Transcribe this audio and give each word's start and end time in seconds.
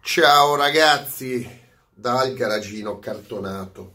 Ciao 0.00 0.54
ragazzi, 0.56 1.46
dal 1.92 2.32
garagino 2.32 2.98
cartonato, 2.98 3.92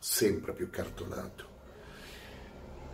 sempre 0.00 0.52
più 0.52 0.68
cartonato. 0.68 1.44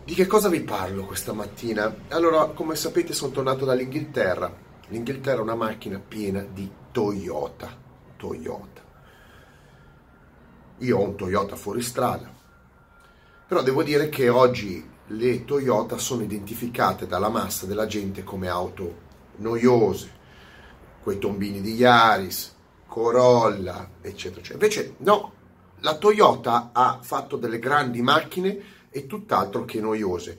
Di 0.04 0.12
che 0.12 0.26
cosa 0.26 0.50
vi 0.50 0.60
parlo 0.60 1.06
questa 1.06 1.32
mattina? 1.32 1.94
Allora, 2.08 2.48
come 2.48 2.76
sapete 2.76 3.14
sono 3.14 3.32
tornato 3.32 3.64
dall'Inghilterra. 3.64 4.54
L'Inghilterra 4.88 5.38
è 5.38 5.42
una 5.42 5.54
macchina 5.54 5.98
piena 5.98 6.42
di 6.42 6.70
Toyota. 6.92 7.74
Toyota. 8.17 8.82
Io 10.78 10.98
ho 10.98 11.03
un 11.03 11.16
Toyota 11.16 11.56
fuori 11.56 11.80
strada, 11.80 12.30
però 13.46 13.62
devo 13.62 13.82
dire 13.82 14.10
che 14.10 14.28
oggi 14.28 14.87
le 15.06 15.44
Toyota 15.44 15.96
sono 15.96 16.23
identificate 16.23 17.06
dalla 17.06 17.30
massa 17.30 17.64
della 17.64 17.87
gente 17.87 18.23
come 18.23 18.48
auto 18.48 19.02
noiose, 19.37 20.23
quei 21.05 21.18
tombini 21.18 21.60
di 21.60 21.74
Yaris, 21.74 22.55
Corolla, 22.86 23.90
eccetera, 24.00 24.40
eccetera. 24.40 24.54
Invece 24.54 24.95
no, 25.00 25.32
la 25.80 25.98
Toyota 25.98 26.70
ha 26.72 26.98
fatto 27.02 27.36
delle 27.36 27.58
grandi 27.58 28.00
macchine 28.00 28.58
e 28.88 29.06
tutt'altro 29.06 29.66
che 29.66 29.80
noiose. 29.80 30.38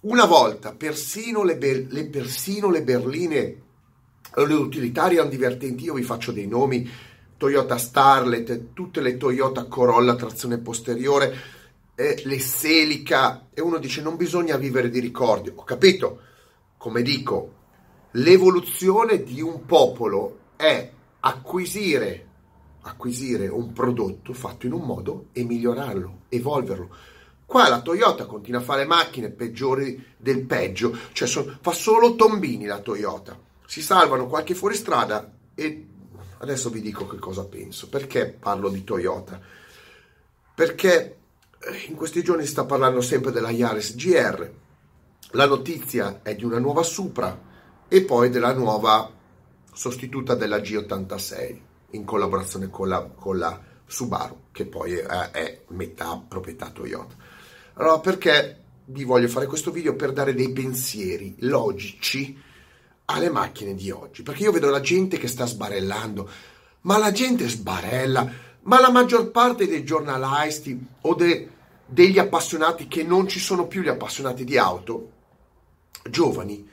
Una 0.00 0.26
volta 0.26 0.74
persino 0.74 1.42
le, 1.42 1.56
be- 1.56 1.86
le, 1.88 2.06
persino 2.06 2.70
le 2.70 2.82
berline 2.82 3.62
le 4.34 4.54
utilitarie 4.54 5.16
erano 5.16 5.30
divertenti, 5.30 5.84
io 5.84 5.94
vi 5.94 6.02
faccio 6.02 6.32
dei 6.32 6.46
nomi, 6.46 6.88
Toyota 7.38 7.78
Starlet, 7.78 8.74
tutte 8.74 9.00
le 9.00 9.16
Toyota 9.16 9.64
Corolla 9.64 10.16
trazione 10.16 10.58
posteriore, 10.58 11.34
eh, 11.94 12.20
le 12.24 12.38
Celica, 12.38 13.46
e 13.54 13.62
uno 13.62 13.78
dice 13.78 14.02
non 14.02 14.16
bisogna 14.16 14.58
vivere 14.58 14.90
di 14.90 15.00
ricordi, 15.00 15.50
ho 15.52 15.64
capito, 15.64 16.20
come 16.76 17.00
dico, 17.00 17.54
l'evoluzione 18.12 19.22
di 19.22 19.40
un 19.40 19.64
popolo 19.66 20.38
è 20.56 20.90
acquisire, 21.20 22.26
acquisire 22.82 23.48
un 23.48 23.72
prodotto 23.72 24.32
fatto 24.32 24.66
in 24.66 24.72
un 24.72 24.82
modo 24.82 25.26
e 25.32 25.44
migliorarlo, 25.44 26.20
evolverlo. 26.28 26.88
Qua 27.44 27.68
la 27.68 27.80
Toyota 27.80 28.26
continua 28.26 28.60
a 28.60 28.64
fare 28.64 28.84
macchine 28.84 29.30
peggiori 29.30 30.04
del 30.16 30.44
peggio, 30.44 30.96
cioè 31.12 31.26
so, 31.26 31.58
fa 31.60 31.72
solo 31.72 32.14
tombini 32.14 32.66
la 32.66 32.80
Toyota. 32.80 33.38
Si 33.66 33.82
salvano 33.82 34.26
qualche 34.26 34.54
fuoristrada 34.54 35.32
e 35.54 35.86
adesso 36.38 36.70
vi 36.70 36.80
dico 36.80 37.06
che 37.06 37.18
cosa 37.18 37.44
penso. 37.44 37.88
Perché 37.88 38.26
parlo 38.38 38.68
di 38.68 38.84
Toyota? 38.84 39.40
Perché 40.54 41.16
eh, 41.58 41.84
in 41.88 41.94
questi 41.94 42.22
giorni 42.22 42.44
si 42.44 42.50
sta 42.50 42.64
parlando 42.64 43.00
sempre 43.00 43.30
della 43.30 43.50
Yaris 43.50 43.94
GR. 43.94 44.52
La 45.32 45.46
notizia 45.46 46.20
è 46.22 46.34
di 46.34 46.44
una 46.44 46.58
nuova 46.58 46.82
Supra 46.82 47.46
e 47.88 48.02
poi 48.02 48.28
della 48.28 48.52
nuova 48.52 49.10
sostituta 49.72 50.34
della 50.34 50.58
G86 50.58 51.58
in 51.92 52.04
collaborazione 52.04 52.68
con 52.68 52.88
la, 52.88 53.02
con 53.02 53.38
la 53.38 53.58
Subaru, 53.86 54.42
che 54.52 54.66
poi 54.66 54.94
è, 54.94 55.06
è 55.30 55.62
metà 55.68 56.22
proprietà 56.26 56.68
Toyota. 56.70 57.14
Allora, 57.74 57.98
perché 58.00 58.62
vi 58.86 59.04
voglio 59.04 59.28
fare 59.28 59.46
questo 59.46 59.70
video? 59.70 59.94
Per 59.94 60.12
dare 60.12 60.34
dei 60.34 60.52
pensieri 60.52 61.36
logici 61.40 62.36
alle 63.06 63.30
macchine 63.30 63.74
di 63.74 63.90
oggi. 63.90 64.22
Perché 64.22 64.42
io 64.42 64.52
vedo 64.52 64.68
la 64.68 64.80
gente 64.80 65.16
che 65.16 65.28
sta 65.28 65.46
sbarellando, 65.46 66.28
ma 66.82 66.98
la 66.98 67.12
gente 67.12 67.48
sbarella, 67.48 68.30
ma 68.62 68.80
la 68.80 68.90
maggior 68.90 69.30
parte 69.30 69.66
dei 69.66 69.84
giornalisti 69.84 70.86
o 71.02 71.14
de, 71.14 71.48
degli 71.86 72.18
appassionati 72.18 72.86
che 72.86 73.02
non 73.02 73.26
ci 73.28 73.38
sono 73.38 73.66
più 73.66 73.80
gli 73.80 73.88
appassionati 73.88 74.44
di 74.44 74.58
auto, 74.58 75.12
giovani, 76.10 76.68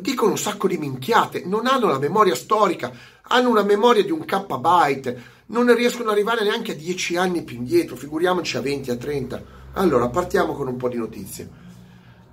dicono 0.00 0.32
un 0.32 0.38
sacco 0.38 0.68
di 0.68 0.78
minchiate, 0.78 1.44
non 1.44 1.66
hanno 1.66 1.88
la 1.88 1.98
memoria 1.98 2.34
storica, 2.34 2.92
hanno 3.22 3.50
una 3.50 3.62
memoria 3.62 4.04
di 4.04 4.10
un 4.10 4.24
K-byte, 4.24 5.22
non 5.46 5.72
riescono 5.74 6.10
ad 6.10 6.14
arrivare 6.14 6.42
neanche 6.42 6.72
a 6.72 6.74
10 6.74 7.16
anni 7.16 7.42
più 7.42 7.56
indietro, 7.56 7.96
figuriamoci 7.96 8.56
a 8.56 8.60
20, 8.60 8.90
a 8.90 8.96
30. 8.96 9.42
Allora, 9.74 10.08
partiamo 10.08 10.54
con 10.54 10.68
un 10.68 10.76
po' 10.76 10.88
di 10.88 10.96
notizie. 10.96 11.48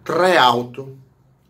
Tre 0.01 0.37
auto 0.37 0.95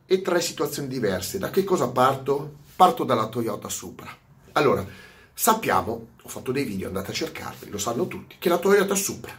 e 0.06 0.22
tre 0.22 0.42
situazioni 0.42 0.88
diverse. 0.88 1.38
Da 1.38 1.50
che 1.50 1.64
cosa 1.64 1.88
parto? 1.90 2.56
Parto 2.76 3.04
dalla 3.04 3.28
Toyota 3.28 3.70
Supra. 3.70 4.10
Allora, 4.54 4.86
sappiamo, 5.34 6.08
ho 6.22 6.30
fatto 6.30 6.52
dei 6.52 6.64
video, 6.64 6.88
andate 6.88 7.12
a 7.12 7.16
cercarli, 7.16 7.70
lo 7.70 7.78
sanno 7.78 8.08
tutti, 8.08 8.36
che 8.40 8.50
la 8.50 8.58
Toyota 8.58 8.96
Supra 8.96 9.32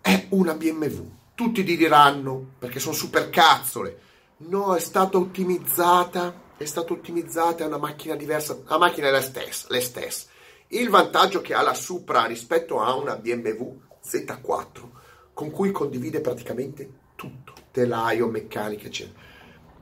è 0.00 0.26
una 0.30 0.54
BMW. 0.54 1.10
Tutti 1.34 1.64
diranno, 1.64 2.52
perché 2.58 2.78
sono 2.78 2.94
super 2.94 3.30
cazzole, 3.30 3.98
No, 4.46 4.74
è 4.74 4.80
stata 4.80 5.16
ottimizzata, 5.16 6.42
è 6.58 6.64
stata 6.66 6.92
ottimizzata, 6.92 7.64
è 7.64 7.66
una 7.66 7.78
macchina 7.78 8.14
diversa, 8.14 8.58
la 8.66 8.76
macchina 8.76 9.08
è 9.08 9.10
la 9.10 9.22
stessa, 9.22 9.66
la 9.70 9.80
stessa. 9.80 10.26
Il 10.68 10.90
vantaggio 10.90 11.40
che 11.40 11.54
ha 11.54 11.62
la 11.62 11.72
Supra 11.72 12.26
rispetto 12.26 12.80
a 12.80 12.94
una 12.94 13.16
BMW 13.16 13.80
Z4, 14.04 14.88
con 15.32 15.50
cui 15.50 15.70
condivide 15.70 16.20
praticamente 16.20 16.90
tutto, 17.14 17.54
telaio, 17.70 18.28
meccanica, 18.28 18.86
eccetera, 18.86 19.18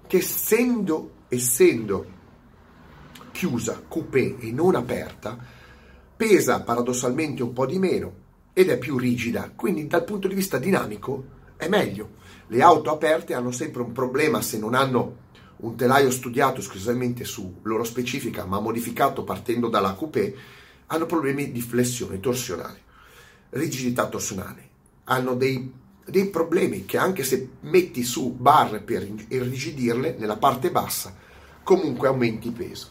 che 0.07 0.19
essendo, 0.19 1.11
essendo 1.29 2.07
chiusa, 3.33 3.83
coupé 3.89 4.37
e 4.39 4.53
non 4.53 4.77
aperta, 4.77 5.37
pesa 6.17 6.63
paradossalmente 6.63 7.43
un 7.43 7.53
po' 7.53 7.67
di 7.67 7.81
meno 7.81 8.15
ed 8.53 8.71
è 8.71 8.79
più 8.79 8.97
rigida, 8.97 9.51
quindi 9.57 9.89
dal 9.89 10.05
punto 10.05 10.29
di 10.29 10.35
vista 10.35 10.59
dinamico 10.59 11.25
è 11.57 11.67
meglio. 11.67 12.21
Le 12.53 12.61
auto 12.61 12.91
aperte 12.91 13.33
hanno 13.33 13.51
sempre 13.51 13.81
un 13.81 13.93
problema 13.93 14.43
se 14.43 14.59
non 14.59 14.75
hanno 14.75 15.21
un 15.61 15.75
telaio 15.75 16.11
studiato 16.11 16.61
esclusivamente 16.61 17.25
su 17.25 17.61
loro 17.63 17.83
specifica, 17.83 18.45
ma 18.45 18.61
modificato 18.61 19.25
partendo 19.25 19.69
dalla 19.69 19.95
coupé, 19.95 20.35
hanno 20.89 21.07
problemi 21.07 21.51
di 21.51 21.63
flessione 21.63 22.21
torsionale, 22.21 22.79
rigidità 23.51 24.07
torsionale. 24.07 24.69
Hanno 25.05 25.35
dei, 25.35 25.73
dei 26.05 26.29
problemi 26.29 26.85
che 26.85 26.99
anche 26.99 27.25
se 27.25 27.49
metti 27.61 28.03
su 28.03 28.35
barre 28.35 28.81
per 28.81 29.09
irrigidirle 29.29 30.17
nella 30.19 30.37
parte 30.37 30.71
bassa, 30.71 31.17
comunque 31.63 32.09
aumenti 32.09 32.51
peso. 32.51 32.91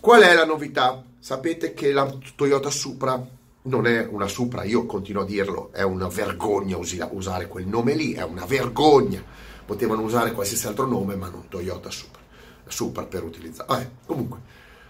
Qual 0.00 0.20
è 0.20 0.34
la 0.34 0.44
novità? 0.44 1.00
Sapete 1.20 1.74
che 1.74 1.92
la 1.92 2.12
Toyota 2.34 2.70
Supra 2.70 3.24
non 3.66 3.86
è 3.86 4.06
una 4.10 4.28
Supra, 4.28 4.64
io 4.64 4.84
continuo 4.86 5.22
a 5.22 5.26
dirlo, 5.26 5.72
è 5.72 5.82
una 5.82 6.08
vergogna 6.08 6.76
usare 6.76 7.48
quel 7.48 7.66
nome 7.66 7.94
lì, 7.94 8.12
è 8.12 8.22
una 8.22 8.44
vergogna. 8.44 9.22
Potevano 9.64 10.02
usare 10.02 10.32
qualsiasi 10.32 10.66
altro 10.66 10.86
nome, 10.86 11.16
ma 11.16 11.28
non 11.28 11.48
Toyota 11.48 11.90
Supra. 11.90 12.20
Supra 12.66 13.04
per 13.04 13.22
utilizzare. 13.22 13.82
Eh, 13.82 13.90
comunque, 14.06 14.40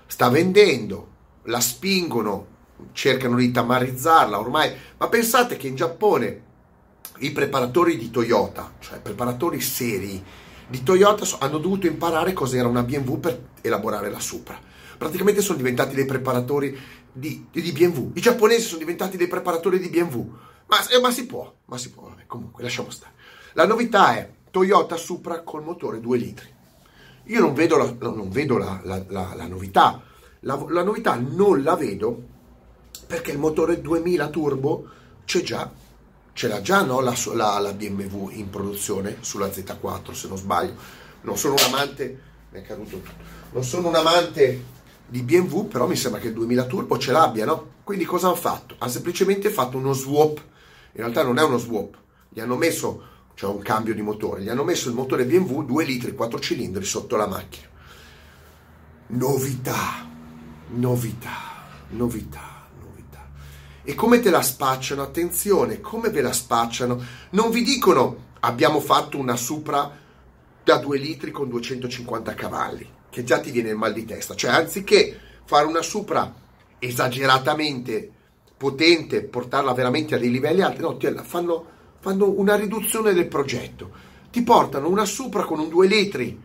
sta 0.06 0.28
vendendo, 0.28 1.08
la 1.44 1.60
spingono, 1.60 2.46
cercano 2.92 3.36
di 3.36 3.50
tamarizzarla 3.52 4.38
ormai. 4.38 4.72
Ma 4.96 5.08
pensate 5.08 5.56
che 5.56 5.68
in 5.68 5.76
Giappone 5.76 6.42
i 7.18 7.30
preparatori 7.30 7.96
di 7.96 8.10
Toyota, 8.10 8.72
cioè 8.80 8.98
preparatori 8.98 9.60
seri 9.60 10.22
di 10.66 10.82
Toyota, 10.82 11.24
hanno 11.38 11.58
dovuto 11.58 11.86
imparare 11.86 12.32
cos'era 12.32 12.66
una 12.66 12.82
BMW 12.82 13.20
per 13.20 13.40
elaborare 13.60 14.10
la 14.10 14.20
Supra. 14.20 14.58
Praticamente 14.98 15.42
sono 15.42 15.58
diventati 15.58 15.94
dei 15.94 16.06
preparatori 16.06 16.76
di, 17.14 17.47
di, 17.50 17.72
BMW. 17.72 18.10
I 18.14 18.20
giapponesi 18.20 18.66
sono 18.66 18.80
diventati 18.80 19.16
dei 19.16 19.28
preparatori 19.28 19.78
di 19.78 19.88
BMW. 19.88 20.36
Ma, 20.66 20.88
eh, 20.88 21.00
ma 21.00 21.10
si 21.10 21.26
può, 21.26 21.52
ma 21.66 21.78
si 21.78 21.91
può, 21.91 22.08
vabbè, 22.08 22.26
comunque 22.26 22.62
lasciamo 22.62 22.91
stare. 22.91 23.12
La 23.52 23.66
novità 23.66 24.16
è 24.16 24.28
Toyota 24.50 24.97
Supra 24.97 25.42
col 25.42 25.62
motore 25.62 26.00
2 26.00 26.19
litri. 26.19 26.52
Io 27.28 27.41
non 27.41 27.54
vedo 27.54 27.76
la, 27.76 27.94
non 28.00 28.28
vedo 28.30 28.58
la, 28.58 28.80
la, 28.82 29.04
la 29.08 29.47
novità. 29.47 30.02
La, 30.41 30.82
novità 30.82 31.14
non 31.14 31.62
la 31.62 31.75
vedo 31.75 32.32
perché 33.06 33.31
il 33.31 33.38
motore 33.38 33.81
2000 33.81 34.28
turbo 34.28 34.88
c'è 35.25 35.42
già. 35.42 35.70
Ce 36.32 36.48
l'ha 36.48 36.60
già 36.60 36.82
no? 36.82 37.00
la, 37.00 37.72
BMW 37.72 38.31
in 38.32 38.50
produzione 38.50 39.19
sulla 39.20 39.46
Z4 39.46 40.12
se 40.12 40.28
non 40.28 40.36
sbaglio. 40.36 40.75
Non 41.22 41.38
sono 41.38 41.54
un 41.54 41.64
amante, 41.72 42.20
mi 42.50 42.58
è 42.58 42.62
caduto 42.62 42.98
tutto. 42.98 43.12
Non 43.52 43.62
sono 43.62 43.88
un 43.88 43.94
amante 43.94 44.64
di 45.06 45.22
BMW, 45.22 45.69
però 45.69 45.87
mi 45.87 45.97
sembra 45.97 46.20
che 46.20 46.28
il 46.28 46.34
2000 46.34 46.64
Turbo 46.64 46.99
ce 46.99 47.12
l'abbia, 47.12 47.44
no? 47.44 47.73
Quindi 47.84 48.05
cosa 48.05 48.28
hanno 48.28 48.37
fatto? 48.37 48.76
Hanno 48.78 48.90
semplicemente 48.90 49.50
fatto 49.50 49.76
uno 49.76 49.93
swap. 49.93 50.38
In 50.93 51.00
realtà 51.00 51.23
non 51.23 51.38
è 51.38 51.43
uno 51.43 51.58
swap, 51.58 51.96
gli 52.28 52.40
hanno 52.40 52.56
messo, 52.56 53.02
cioè 53.34 53.52
un 53.52 53.61
cambio 53.62 53.94
di 53.94 54.02
motore, 54.02 54.43
gli 54.43 54.49
hanno 54.49 54.64
messo 54.64 54.88
il 54.88 54.94
motore 54.94 55.26
BMW 55.26 55.62
2 55.62 55.84
litri 55.84 56.14
4 56.14 56.38
cilindri 56.38 56.84
sotto 56.84 57.17
la 57.17 57.26
macchina. 57.26 57.69
Novità, 59.08 60.08
novità, 60.69 61.67
novità, 61.90 62.69
novità. 62.81 63.31
E 63.82 63.94
come 63.94 64.20
te 64.20 64.31
la 64.31 64.43
spacciano? 64.43 65.02
Attenzione, 65.02 65.81
come 65.81 66.11
ve 66.11 66.23
la 66.23 66.32
spacciano? 66.32 67.02
Non 67.31 67.50
vi 67.50 67.62
dicono 67.62 68.32
abbiamo 68.40 68.81
fatto 68.81 69.19
una 69.19 69.37
Supra 69.37 69.90
da 70.62 70.76
2 70.78 70.99
litri 70.99 71.31
con 71.31 71.49
250 71.49 72.34
cavalli 72.34 72.94
che 73.14 73.22
già 73.22 73.38
ti 73.38 73.52
viene 73.52 73.69
il 73.69 73.76
mal 73.76 73.93
di 73.93 74.05
testa. 74.05 74.34
Cioè, 74.34 74.50
anziché 74.50 75.16
fare 75.44 75.66
una 75.66 75.82
Supra 75.82 76.34
esageratamente 76.81 78.11
potente, 78.56 79.22
portarla 79.22 79.72
veramente 79.72 80.16
a 80.16 80.19
dei 80.19 80.32
livelli 80.32 80.62
alti, 80.62 80.81
no, 80.81 80.96
ti, 80.96 81.08
fanno, 81.22 81.64
fanno 82.00 82.28
una 82.28 82.56
riduzione 82.56 83.12
del 83.12 83.28
progetto. 83.28 83.93
Ti 84.32 84.43
portano 84.43 84.88
una 84.88 85.05
Supra 85.05 85.44
con 85.44 85.61
un 85.61 85.69
2 85.69 85.87
litri 85.87 86.43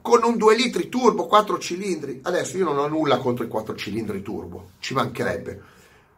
con 0.00 0.22
un 0.22 0.38
2 0.38 0.54
litri 0.54 0.88
turbo, 0.88 1.26
4 1.26 1.58
cilindri. 1.58 2.20
Adesso 2.22 2.56
io 2.56 2.64
non 2.64 2.78
ho 2.78 2.86
nulla 2.86 3.18
contro 3.18 3.44
i 3.44 3.48
4 3.48 3.74
cilindri 3.74 4.22
turbo, 4.22 4.70
ci 4.78 4.94
mancherebbe. 4.94 5.62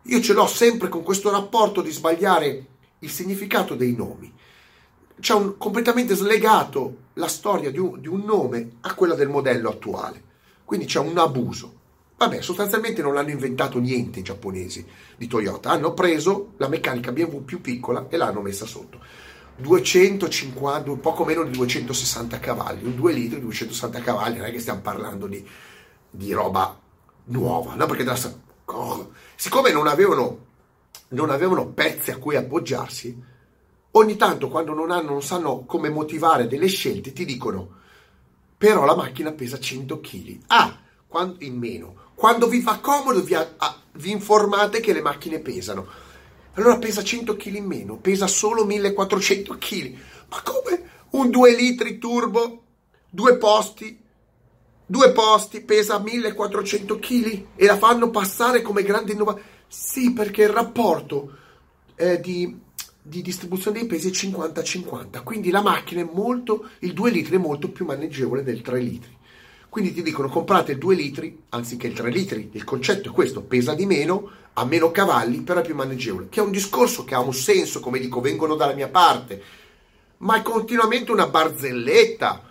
Io 0.02 0.20
ce 0.20 0.34
l'ho 0.34 0.46
sempre 0.46 0.88
con 0.88 1.02
questo 1.02 1.30
rapporto 1.30 1.80
di 1.80 1.90
sbagliare 1.90 2.66
il 2.98 3.10
significato 3.10 3.74
dei 3.74 3.96
nomi. 3.96 4.30
C'è 5.18 5.32
un, 5.32 5.56
completamente 5.56 6.14
slegato 6.14 7.07
la 7.18 7.28
storia 7.28 7.70
di 7.70 7.78
un, 7.78 8.00
di 8.00 8.08
un 8.08 8.22
nome 8.24 8.76
a 8.80 8.94
quella 8.94 9.14
del 9.14 9.28
modello 9.28 9.68
attuale. 9.68 10.22
Quindi 10.64 10.86
c'è 10.86 11.00
un 11.00 11.18
abuso. 11.18 11.74
Vabbè, 12.16 12.40
sostanzialmente 12.40 13.02
non 13.02 13.16
hanno 13.16 13.30
inventato 13.30 13.78
niente 13.78 14.20
i 14.20 14.22
giapponesi 14.22 14.84
di 15.16 15.28
Toyota, 15.28 15.70
hanno 15.70 15.94
preso 15.94 16.54
la 16.56 16.68
meccanica 16.68 17.12
BMW 17.12 17.44
più 17.44 17.60
piccola 17.60 18.06
e 18.08 18.16
l'hanno 18.16 18.40
messa 18.40 18.66
sotto. 18.66 19.00
250, 19.56 20.92
poco 20.96 21.24
meno 21.24 21.44
di 21.44 21.50
260 21.50 22.38
cavalli, 22.38 22.84
un 22.84 22.96
2 22.96 23.12
litri, 23.12 23.40
260 23.40 24.00
cavalli, 24.00 24.38
non 24.38 24.46
è 24.46 24.52
che 24.52 24.60
stiamo 24.60 24.80
parlando 24.80 25.26
di, 25.26 25.44
di 26.10 26.32
roba 26.32 26.76
nuova, 27.24 27.74
no? 27.74 27.86
Perché 27.86 28.04
della, 28.04 28.18
oh, 28.66 29.12
siccome 29.36 29.70
non 29.72 29.86
avevano, 29.86 30.46
non 31.08 31.30
avevano 31.30 31.66
pezzi 31.68 32.10
a 32.10 32.18
cui 32.18 32.36
appoggiarsi, 32.36 33.16
ogni 33.92 34.16
tanto 34.16 34.48
quando 34.48 34.74
non, 34.74 34.90
hanno, 34.90 35.10
non 35.10 35.22
sanno 35.22 35.64
come 35.64 35.88
motivare 35.88 36.46
delle 36.46 36.66
scelte 36.66 37.12
ti 37.12 37.24
dicono 37.24 37.76
però 38.56 38.84
la 38.84 38.96
macchina 38.96 39.32
pesa 39.32 39.58
100 39.58 40.00
kg. 40.00 40.38
Ah, 40.48 40.76
quando, 41.06 41.36
in 41.44 41.56
meno. 41.56 42.06
Quando 42.14 42.48
vi 42.48 42.60
fa 42.60 42.80
comodo 42.80 43.22
vi, 43.22 43.34
a, 43.34 43.48
vi 43.92 44.10
informate 44.10 44.80
che 44.80 44.92
le 44.92 45.00
macchine 45.00 45.38
pesano 45.38 45.86
allora 46.58 46.78
pesa 46.78 47.04
100 47.04 47.36
kg 47.36 47.54
in 47.54 47.64
meno, 47.66 47.98
pesa 47.98 48.26
solo 48.26 48.64
1400 48.64 49.56
kg. 49.58 49.96
Ma 50.28 50.42
come 50.42 50.82
un 51.10 51.30
2 51.30 51.54
litri 51.54 51.98
turbo, 51.98 52.62
due 53.08 53.36
posti, 53.36 53.96
due 54.84 55.12
posti, 55.12 55.60
pesa 55.60 56.00
1400 56.00 56.98
kg 56.98 57.44
e 57.54 57.64
la 57.64 57.78
fanno 57.78 58.10
passare 58.10 58.60
come 58.60 58.82
grande 58.82 59.12
innovazione? 59.12 59.56
Sì, 59.68 60.12
perché 60.12 60.42
il 60.42 60.48
rapporto 60.48 61.36
eh, 61.94 62.18
di, 62.18 62.58
di, 63.08 63.22
distribuzione 63.22 63.78
dei 63.78 63.88
pesi 63.88 64.08
è 64.08 64.12
50-50, 64.12 65.22
quindi 65.24 65.50
la 65.50 65.62
macchina 65.62 66.02
è 66.02 66.08
molto, 66.12 66.68
il 66.80 66.92
2 66.92 67.10
litri 67.10 67.36
è 67.36 67.38
molto 67.38 67.70
più 67.70 67.84
maneggevole 67.84 68.42
del 68.42 68.60
3 68.60 68.80
litri. 68.80 69.16
Quindi 69.68 69.92
ti 69.92 70.02
dicono 70.02 70.28
comprate 70.28 70.72
il 70.72 70.78
2 70.78 70.94
litri 70.94 71.42
anziché 71.50 71.86
il 71.86 71.94
3 71.94 72.10
litri. 72.10 72.50
Il 72.52 72.64
concetto 72.64 73.10
è 73.10 73.12
questo, 73.12 73.42
pesa 73.42 73.74
di 73.74 73.86
meno, 73.86 74.30
ha 74.54 74.64
meno 74.64 74.90
cavalli, 74.90 75.40
però 75.42 75.60
è 75.60 75.64
più 75.64 75.74
maneggevole. 75.74 76.28
Che 76.28 76.40
è 76.40 76.42
un 76.42 76.50
discorso 76.50 77.04
che 77.04 77.14
ha 77.14 77.20
un 77.20 77.34
senso, 77.34 77.80
come 77.80 77.98
dico, 77.98 78.20
vengono 78.20 78.54
dalla 78.54 78.74
mia 78.74 78.88
parte. 78.88 79.42
Ma 80.18 80.36
è 80.36 80.42
continuamente 80.42 81.12
una 81.12 81.28
barzelletta. 81.28 82.42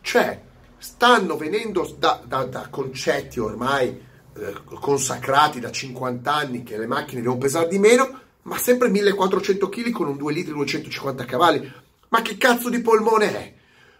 Cioè, 0.00 0.40
stanno 0.78 1.36
venendo 1.36 1.94
da, 1.98 2.22
da, 2.26 2.44
da 2.44 2.66
concetti 2.68 3.38
ormai 3.38 3.88
eh, 4.34 4.54
consacrati 4.64 5.60
da 5.60 5.70
50 5.70 6.34
anni 6.34 6.62
che 6.62 6.78
le 6.78 6.86
macchine 6.86 7.20
devono 7.20 7.38
pesare 7.38 7.68
di 7.68 7.78
meno, 7.78 8.20
ma 8.42 8.58
sempre 8.58 8.88
1400 8.88 9.68
kg 9.68 9.90
con 9.90 10.08
un 10.08 10.16
2 10.16 10.32
litri 10.32 10.52
250 10.52 11.24
cavalli. 11.24 11.72
Ma 12.08 12.22
che 12.22 12.36
cazzo 12.36 12.68
di 12.68 12.80
polmone 12.80 13.32
è? 13.32 13.54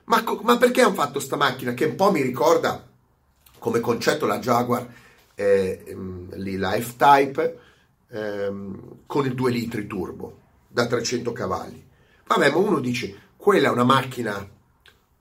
Ma, 0.04 0.22
ma 0.42 0.56
perché 0.58 0.82
hanno 0.82 0.94
fatto 0.94 1.20
sta 1.20 1.36
macchina 1.36 1.74
che 1.74 1.84
un 1.84 1.94
po' 1.94 2.10
mi 2.10 2.22
ricorda 2.22 2.88
come 3.58 3.80
concetto 3.80 4.26
la 4.26 4.40
Jaguar, 4.40 4.86
eh, 5.34 5.84
ehm, 5.86 6.34
lì 6.36 6.56
la 6.56 6.72
F-Type, 6.72 7.58
ehm, 8.10 8.96
con 9.06 9.24
il 9.24 9.34
2 9.34 9.50
litri 9.52 9.86
turbo 9.86 10.40
da 10.66 10.86
300 10.86 11.32
cavalli. 11.32 11.82
Vabbè, 12.26 12.50
ma 12.50 12.56
uno 12.56 12.80
dice, 12.80 13.14
quella 13.36 13.68
è 13.68 13.70
una 13.70 13.84
macchina 13.84 14.46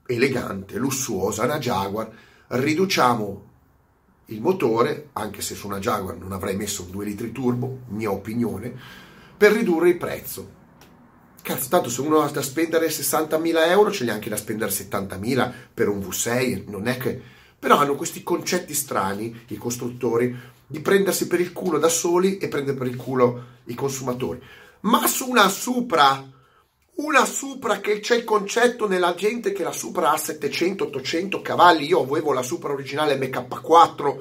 elegante, 0.06 0.76
lussuosa, 0.76 1.44
una 1.44 1.58
Jaguar, 1.58 2.10
riduciamo 2.48 3.50
il 4.26 4.40
motore, 4.40 5.10
anche 5.12 5.40
se 5.40 5.54
su 5.54 5.66
una 5.66 5.78
Jaguar 5.78 6.16
non 6.16 6.32
avrei 6.32 6.56
messo 6.56 6.82
2 6.90 7.04
litri 7.04 7.32
turbo, 7.32 7.80
mia 7.88 8.10
opinione, 8.10 8.74
per 9.42 9.50
ridurre 9.50 9.88
il 9.88 9.96
prezzo. 9.96 10.50
Cazzo, 11.42 11.68
tanto 11.68 11.90
se 11.90 12.00
uno 12.00 12.20
ha 12.20 12.30
da 12.30 12.42
spendere 12.42 12.86
60.000 12.86 13.70
euro, 13.70 13.90
ce 13.90 14.04
li 14.04 14.10
ha 14.10 14.12
anche 14.12 14.30
da 14.30 14.36
spendere 14.36 14.70
70.000 14.70 15.52
per 15.74 15.88
un 15.88 15.98
V6, 15.98 16.70
non 16.70 16.86
è 16.86 16.96
che... 16.96 17.20
Però 17.58 17.76
hanno 17.76 17.96
questi 17.96 18.22
concetti 18.22 18.72
strani, 18.72 19.46
i 19.48 19.56
costruttori, 19.56 20.32
di 20.64 20.78
prendersi 20.78 21.26
per 21.26 21.40
il 21.40 21.52
culo 21.52 21.78
da 21.78 21.88
soli 21.88 22.38
e 22.38 22.46
prendere 22.46 22.78
per 22.78 22.86
il 22.86 22.94
culo 22.94 23.46
i 23.64 23.74
consumatori. 23.74 24.40
Ma 24.82 25.08
su 25.08 25.28
una 25.28 25.48
Supra, 25.48 26.24
una 26.98 27.24
Supra 27.24 27.80
che 27.80 27.98
c'è 27.98 28.14
il 28.14 28.24
concetto 28.24 28.86
nella 28.86 29.16
gente 29.16 29.50
che 29.50 29.64
la 29.64 29.72
Supra 29.72 30.12
ha 30.12 30.16
700-800 30.18 31.42
cavalli, 31.42 31.86
io 31.86 32.02
avevo 32.02 32.32
la 32.32 32.42
Supra 32.42 32.72
originale 32.72 33.18
MK4 33.18 34.18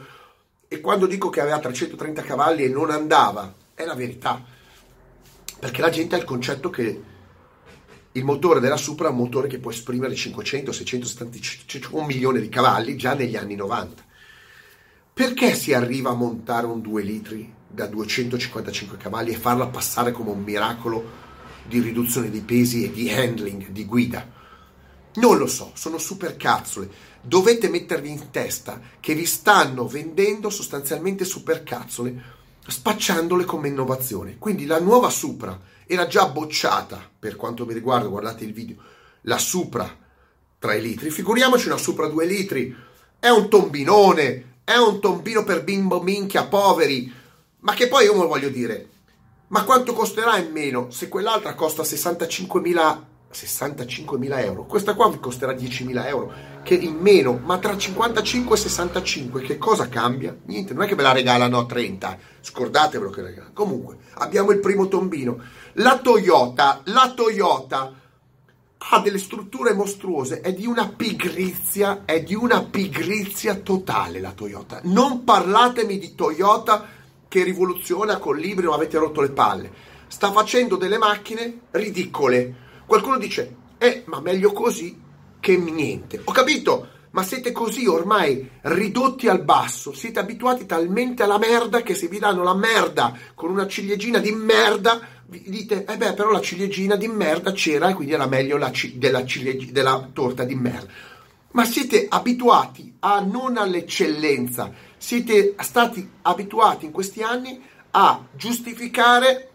e 0.68 0.82
quando 0.82 1.06
dico 1.06 1.30
che 1.30 1.42
aveva 1.42 1.60
330 1.60 2.24
cavalli 2.24 2.64
e 2.64 2.70
non 2.70 2.90
andava, 2.90 3.54
è 3.76 3.86
la 3.86 3.94
verità. 3.94 4.51
Perché 5.62 5.82
la 5.82 5.92
gente 5.92 6.16
ha 6.16 6.18
il 6.18 6.24
concetto 6.24 6.72
che 6.72 7.04
il 8.14 8.24
motore 8.24 8.60
della 8.60 8.78
Supra 8.78 9.10
è 9.10 9.12
un 9.12 9.18
motore 9.18 9.48
che 9.48 9.60
può 9.60 9.70
esprimere 9.70 10.16
500, 10.16 10.72
670, 10.72 11.90
un 11.92 12.08
milione 12.08 12.42
di 12.42 12.50
cavalli 12.50 12.98
già 12.98 13.14
negli 13.14 13.36
anni 13.36 13.54
90. 13.54 14.04
Perché 15.14 15.54
si 15.54 15.72
arriva 15.72 16.10
a 16.10 16.16
montare 16.16 16.66
un 16.66 16.82
2 16.82 17.04
litri 17.04 17.54
da 17.68 17.86
255 17.86 18.98
cavalli 18.98 19.34
e 19.34 19.38
farla 19.38 19.68
passare 19.68 20.12
come 20.12 20.32
un 20.32 20.42
miracolo 20.42 21.20
di 21.68 21.80
riduzione 21.80 22.32
dei 22.32 22.42
pesi 22.42 22.84
e 22.84 22.92
di 22.92 23.12
handling, 23.12 23.68
di 23.68 23.86
guida? 23.86 24.28
Non 25.14 25.38
lo 25.38 25.46
so, 25.46 25.74
sono 25.76 26.00
super 26.00 26.38
cazzole. 26.38 26.90
Dovete 27.22 27.70
mettervi 27.70 28.10
in 28.10 28.32
testa 28.32 28.82
che 29.00 29.14
vi 29.14 29.28
stanno 29.28 29.86
vendendo 29.86 30.50
sostanzialmente 30.50 31.24
super 31.24 31.62
cazzole 31.62 32.40
spacciandole 32.72 33.44
come 33.44 33.68
innovazione. 33.68 34.38
Quindi 34.40 34.66
la 34.66 34.80
nuova 34.80 35.10
Supra 35.10 35.60
era 35.86 36.08
già 36.08 36.28
bocciata, 36.28 37.10
per 37.20 37.36
quanto 37.36 37.66
mi 37.66 37.74
riguarda, 37.74 38.08
guardate 38.08 38.46
il 38.46 38.54
video, 38.54 38.78
la 39.24 39.38
Supra 39.38 39.94
3 40.58 40.80
litri, 40.80 41.10
figuriamoci 41.10 41.68
una 41.68 41.78
Supra 41.78 42.08
2 42.08 42.26
litri, 42.26 42.76
è 43.20 43.30
un 43.30 43.50
tombinone, 43.50 44.60
è 44.64 44.78
un 44.78 45.00
tombino 45.00 45.44
per 45.44 45.64
bimbo 45.64 46.02
minchia 46.02 46.46
poveri, 46.46 47.12
ma 47.60 47.74
che 47.74 47.88
poi 47.88 48.06
io 48.06 48.14
voglio 48.14 48.50
dire, 48.50 48.90
ma 49.48 49.64
quanto 49.64 49.94
costerà 49.94 50.38
in 50.38 50.52
meno 50.52 50.90
se 50.92 51.10
quell'altra 51.10 51.54
costa 51.54 51.84
65.000 51.84 53.04
65.000 53.34 54.44
euro. 54.44 54.66
Questa 54.66 54.94
qua 54.94 55.10
vi 55.10 55.20
costerà 55.20 55.54
10.000 55.54 56.06
euro, 56.08 56.34
che 56.64 56.76
in 56.76 56.98
meno, 56.98 57.40
ma 57.44 57.58
tra 57.58 57.78
55 57.78 58.56
e 58.56 58.60
65 58.60 59.42
che 59.42 59.58
cosa 59.58 59.90
cambia? 59.90 60.36
Niente, 60.46 60.74
non 60.74 60.84
è 60.84 60.88
che 60.88 60.96
me 60.96 61.04
la 61.04 61.12
regalano 61.12 61.60
a 61.60 61.66
30, 61.66 62.18
scordatevelo 62.42 63.10
che 63.10 63.22
regalano. 63.22 63.54
Comunque, 63.54 63.98
abbiamo 64.16 64.52
il 64.52 64.60
primo 64.60 64.88
tombino. 64.88 65.40
La 65.74 66.00
Toyota, 66.00 66.82
la 66.86 67.14
Toyota 67.16 67.96
ha 68.84 69.00
delle 69.00 69.20
strutture 69.20 69.74
mostruose, 69.74 70.42
è 70.42 70.54
di 70.54 70.66
una 70.66 70.90
pigrizia, 70.90 72.04
è 72.06 72.22
di 72.24 72.34
una 72.34 72.64
pigrizia 72.64 73.56
totale 73.56 74.20
la 74.20 74.32
Toyota. 74.32 74.82
Non 74.84 75.24
parlatemi 75.24 76.00
di 76.00 76.16
Toyota 76.16 76.86
che 77.28 77.44
rivoluziona 77.44 78.18
con 78.18 78.36
l'ibrido, 78.36 78.74
avete 78.74 78.98
rotto 78.98 79.22
le 79.22 79.32
palle. 79.32 79.72
Sta 80.08 80.32
facendo 80.32 80.76
delle 80.76 80.98
macchine 80.98 81.60
ridicole 81.72 82.56
Qualcuno 82.92 83.18
dice, 83.18 83.56
eh, 83.78 84.04
ma 84.08 84.20
meglio 84.20 84.52
così 84.52 85.00
che 85.40 85.56
niente. 85.56 86.20
Ho 86.26 86.34
capito, 86.34 86.90
ma 87.12 87.24
siete 87.24 87.54
così 87.54 87.88
ormai 87.88 88.50
ridotti 88.64 89.30
al 89.30 89.42
basso, 89.46 89.94
siete 89.94 90.20
abituati 90.20 90.66
talmente 90.66 91.24
alla 91.24 91.38
merda 91.38 91.84
che 91.84 91.96
se 91.96 92.10
vi 92.10 92.20
danno 92.20 92.44
la 92.44 92.54
merda 92.54 93.18
con 93.34 93.50
una 93.50 93.66
ciliegina 93.66 94.20
di 94.20 94.34
merda, 94.34 95.00
vi 95.28 95.42
dite, 95.46 95.86
eh 95.86 95.96
beh, 95.96 96.16
però 96.16 96.32
la 96.32 96.42
ciliegina 96.42 96.98
di 96.98 97.08
merda 97.08 97.54
c'era 97.54 97.88
e 97.88 97.94
quindi 97.94 98.14
era 98.14 98.28
meglio 98.28 98.58
la 98.58 98.72
c- 98.72 98.96
della, 98.96 99.26
cileg- 99.26 99.72
della 99.72 100.10
torta 100.12 100.44
di 100.44 100.56
merda. 100.56 100.92
Ma 101.52 101.64
siete 101.64 102.08
abituati 102.10 102.96
a 103.00 103.22
non 103.22 103.56
all'eccellenza, 103.56 104.70
siete 104.98 105.56
stati 105.60 106.10
abituati 106.24 106.88
in 106.88 106.92
questi 106.92 107.24
anni 107.24 107.58
a 107.92 108.28
giustificare 108.36 109.50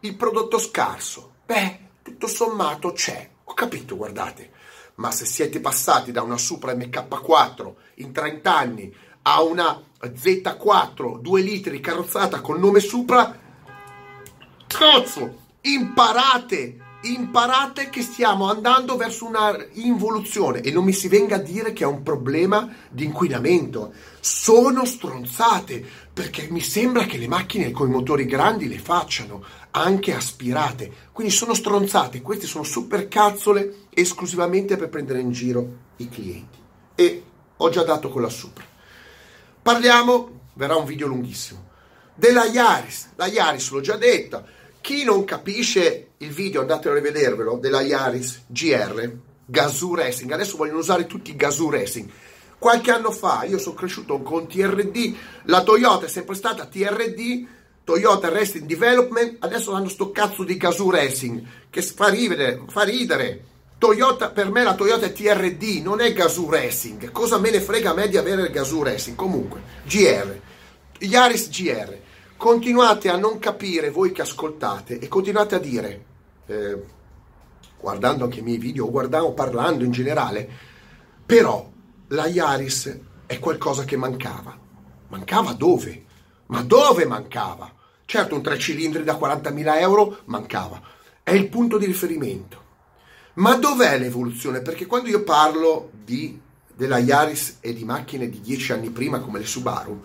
il 0.00 0.14
prodotto 0.14 0.58
scarso. 0.58 1.30
Beh, 1.46 1.81
tutto 2.02 2.26
sommato 2.26 2.92
c'è. 2.92 3.28
Ho 3.44 3.54
capito, 3.54 3.96
guardate. 3.96 4.50
Ma 4.96 5.10
se 5.10 5.24
siete 5.24 5.60
passati 5.60 6.12
da 6.12 6.22
una 6.22 6.36
Supra 6.36 6.74
MK4 6.74 7.72
in 7.96 8.12
30 8.12 8.56
anni 8.56 8.94
a 9.22 9.42
una 9.42 9.80
Z4 10.00 11.18
2 11.20 11.40
litri 11.40 11.80
carrozzata 11.80 12.40
con 12.40 12.58
nome 12.58 12.80
Supra, 12.80 13.38
cazzo, 14.66 15.38
imparate 15.62 16.81
imparate 17.02 17.90
che 17.90 18.02
stiamo 18.02 18.48
andando 18.48 18.96
verso 18.96 19.26
una 19.26 19.56
involuzione 19.72 20.60
e 20.60 20.70
non 20.70 20.84
mi 20.84 20.92
si 20.92 21.08
venga 21.08 21.36
a 21.36 21.40
dire 21.40 21.72
che 21.72 21.84
è 21.84 21.86
un 21.86 22.02
problema 22.02 22.72
di 22.88 23.04
inquinamento. 23.04 23.92
Sono 24.20 24.84
stronzate 24.84 25.84
perché 26.12 26.48
mi 26.50 26.60
sembra 26.60 27.04
che 27.04 27.18
le 27.18 27.28
macchine 27.28 27.70
con 27.70 27.88
i 27.88 27.92
motori 27.92 28.24
grandi 28.24 28.68
le 28.68 28.78
facciano 28.78 29.44
anche 29.72 30.14
aspirate. 30.14 30.92
Quindi 31.12 31.32
sono 31.32 31.54
stronzate. 31.54 32.22
Queste 32.22 32.46
sono 32.46 32.64
super 32.64 33.08
cazzole 33.08 33.86
esclusivamente 33.90 34.76
per 34.76 34.88
prendere 34.88 35.20
in 35.20 35.32
giro 35.32 35.76
i 35.96 36.08
clienti. 36.08 36.58
E 36.94 37.22
ho 37.56 37.68
già 37.68 37.82
dato 37.82 38.10
con 38.10 38.22
la 38.22 38.28
Supra. 38.28 38.64
Parliamo, 39.60 40.40
verrà 40.54 40.76
un 40.76 40.84
video 40.84 41.06
lunghissimo, 41.06 41.68
della 42.14 42.44
Yaris. 42.44 43.10
La 43.16 43.26
Yaris 43.26 43.70
l'ho 43.70 43.80
già 43.80 43.96
detta. 43.96 44.44
Chi 44.82 45.04
non 45.04 45.22
capisce 45.22 46.08
il 46.18 46.30
video, 46.30 46.60
andate 46.60 46.88
a 46.88 46.94
rivedervelo, 46.94 47.56
della 47.56 47.82
Yaris 47.82 48.46
GR, 48.48 49.12
Gazoo 49.44 49.94
Racing. 49.94 50.32
Adesso 50.32 50.56
vogliono 50.56 50.80
usare 50.80 51.06
tutti 51.06 51.36
Gazoo 51.36 51.70
Racing. 51.70 52.10
Qualche 52.58 52.90
anno 52.90 53.12
fa 53.12 53.44
io 53.44 53.58
sono 53.58 53.76
cresciuto 53.76 54.20
con 54.22 54.48
TRD, 54.48 55.14
la 55.44 55.62
Toyota 55.62 56.06
è 56.06 56.08
sempre 56.08 56.34
stata 56.34 56.66
TRD, 56.66 57.46
Toyota 57.84 58.28
Racing 58.28 58.66
Development, 58.66 59.36
adesso 59.38 59.72
hanno 59.72 59.88
sto 59.88 60.10
cazzo 60.10 60.42
di 60.42 60.56
Gazoo 60.56 60.90
Racing 60.90 61.42
che 61.70 61.80
fa 61.80 62.08
ridere, 62.08 62.62
fa 62.66 62.82
ridere. 62.82 63.44
Toyota, 63.78 64.30
per 64.30 64.50
me 64.50 64.64
la 64.64 64.74
Toyota 64.74 65.06
è 65.06 65.12
TRD, 65.12 65.80
non 65.80 66.00
è 66.00 66.12
Gazoo 66.12 66.50
Racing. 66.50 67.12
Cosa 67.12 67.38
me 67.38 67.50
ne 67.50 67.60
frega 67.60 67.90
a 67.90 67.94
me 67.94 68.08
di 68.08 68.16
avere 68.16 68.42
il 68.42 68.50
Gazoo 68.50 68.82
Racing? 68.82 69.14
Comunque, 69.14 69.60
GR, 69.84 70.40
Yaris 70.98 71.50
GR. 71.50 72.10
Continuate 72.42 73.08
a 73.08 73.16
non 73.16 73.38
capire 73.38 73.90
voi 73.90 74.10
che 74.10 74.22
ascoltate 74.22 74.98
e 74.98 75.06
continuate 75.06 75.54
a 75.54 75.60
dire, 75.60 76.04
eh, 76.46 76.82
guardando 77.78 78.24
anche 78.24 78.40
i 78.40 78.42
miei 78.42 78.58
video, 78.58 78.90
guardando, 78.90 79.30
parlando 79.30 79.84
in 79.84 79.92
generale, 79.92 80.50
però 81.24 81.70
la 82.08 82.26
Yaris 82.26 82.98
è 83.26 83.38
qualcosa 83.38 83.84
che 83.84 83.96
mancava. 83.96 84.58
Mancava 85.06 85.52
dove? 85.52 86.04
Ma 86.46 86.62
dove 86.62 87.06
mancava? 87.06 87.72
Certo, 88.04 88.34
un 88.34 88.42
tre 88.42 88.58
cilindri 88.58 89.04
da 89.04 89.14
40.000 89.14 89.78
euro 89.78 90.18
mancava. 90.24 90.82
È 91.22 91.30
il 91.30 91.48
punto 91.48 91.78
di 91.78 91.86
riferimento. 91.86 92.60
Ma 93.34 93.54
dov'è 93.54 93.96
l'evoluzione? 94.00 94.62
Perché 94.62 94.86
quando 94.86 95.08
io 95.08 95.22
parlo 95.22 95.92
di, 95.92 96.40
della 96.74 96.98
Yaris 96.98 97.58
e 97.60 97.72
di 97.72 97.84
macchine 97.84 98.28
di 98.28 98.40
10 98.40 98.72
anni 98.72 98.90
prima 98.90 99.20
come 99.20 99.38
le 99.38 99.46
Subaru, 99.46 100.02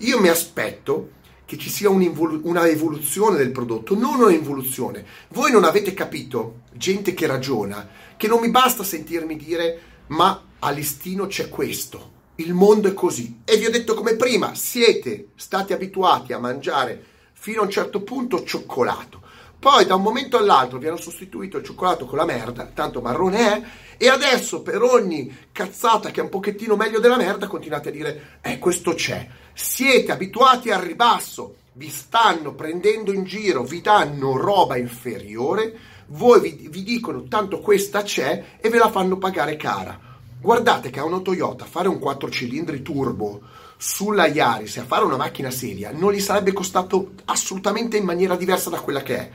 io 0.00 0.20
mi 0.20 0.28
aspetto 0.28 1.16
che 1.48 1.56
ci 1.56 1.70
sia 1.70 1.88
una 1.88 2.68
evoluzione 2.68 3.38
del 3.38 3.52
prodotto, 3.52 3.98
non 3.98 4.20
un'involuzione. 4.20 5.02
Voi 5.28 5.50
non 5.50 5.64
avete 5.64 5.94
capito, 5.94 6.60
gente 6.74 7.14
che 7.14 7.26
ragiona, 7.26 7.88
che 8.18 8.28
non 8.28 8.40
mi 8.40 8.50
basta 8.50 8.84
sentirmi 8.84 9.34
dire 9.34 9.80
ma 10.08 10.42
a 10.58 10.70
listino 10.70 11.26
c'è 11.26 11.48
questo, 11.48 12.10
il 12.34 12.52
mondo 12.52 12.88
è 12.88 12.92
così. 12.92 13.40
E 13.46 13.56
vi 13.56 13.64
ho 13.64 13.70
detto 13.70 13.94
come 13.94 14.16
prima, 14.16 14.54
siete 14.54 15.28
stati 15.36 15.72
abituati 15.72 16.34
a 16.34 16.38
mangiare 16.38 17.02
fino 17.32 17.62
a 17.62 17.64
un 17.64 17.70
certo 17.70 18.02
punto 18.02 18.44
cioccolato. 18.44 19.22
Poi 19.58 19.86
da 19.86 19.94
un 19.94 20.02
momento 20.02 20.36
all'altro 20.36 20.76
vi 20.76 20.86
hanno 20.86 20.98
sostituito 20.98 21.56
il 21.56 21.64
cioccolato 21.64 22.04
con 22.04 22.18
la 22.18 22.26
merda, 22.26 22.66
tanto 22.66 23.00
marrone 23.00 23.38
è, 23.38 23.62
e 24.00 24.08
adesso 24.08 24.62
per 24.62 24.80
ogni 24.80 25.36
cazzata 25.50 26.12
che 26.12 26.20
è 26.20 26.22
un 26.22 26.28
pochettino 26.28 26.76
meglio 26.76 27.00
della 27.00 27.16
merda 27.16 27.48
continuate 27.48 27.88
a 27.88 27.92
dire, 27.92 28.38
eh 28.40 28.58
questo 28.58 28.94
c'è. 28.94 29.26
Siete 29.52 30.12
abituati 30.12 30.70
al 30.70 30.80
ribasso, 30.80 31.56
vi 31.72 31.90
stanno 31.90 32.54
prendendo 32.54 33.12
in 33.12 33.24
giro, 33.24 33.64
vi 33.64 33.80
danno 33.80 34.36
roba 34.36 34.76
inferiore, 34.76 35.76
voi 36.06 36.40
vi, 36.40 36.68
vi 36.68 36.84
dicono 36.84 37.24
tanto 37.24 37.58
questa 37.58 38.02
c'è 38.02 38.58
e 38.60 38.68
ve 38.68 38.78
la 38.78 38.88
fanno 38.88 39.18
pagare 39.18 39.56
cara. 39.56 39.98
Guardate 40.40 40.90
che 40.90 41.00
a 41.00 41.04
una 41.04 41.18
Toyota 41.18 41.64
fare 41.64 41.88
un 41.88 41.98
4 41.98 42.30
cilindri 42.30 42.82
turbo 42.82 43.40
sulla 43.76 44.28
Yaris 44.28 44.76
e 44.76 44.80
a 44.80 44.84
fare 44.84 45.04
una 45.04 45.16
macchina 45.16 45.50
seria 45.50 45.90
non 45.90 46.12
gli 46.12 46.20
sarebbe 46.20 46.52
costato 46.52 47.14
assolutamente 47.24 47.96
in 47.96 48.04
maniera 48.04 48.36
diversa 48.36 48.70
da 48.70 48.78
quella 48.78 49.02
che 49.02 49.16
è. 49.16 49.30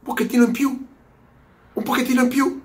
Un 0.00 0.12
pochettino 0.12 0.44
in 0.44 0.50
più, 0.50 0.86
un 1.72 1.82
pochettino 1.84 2.22
in 2.22 2.28
più, 2.28 2.62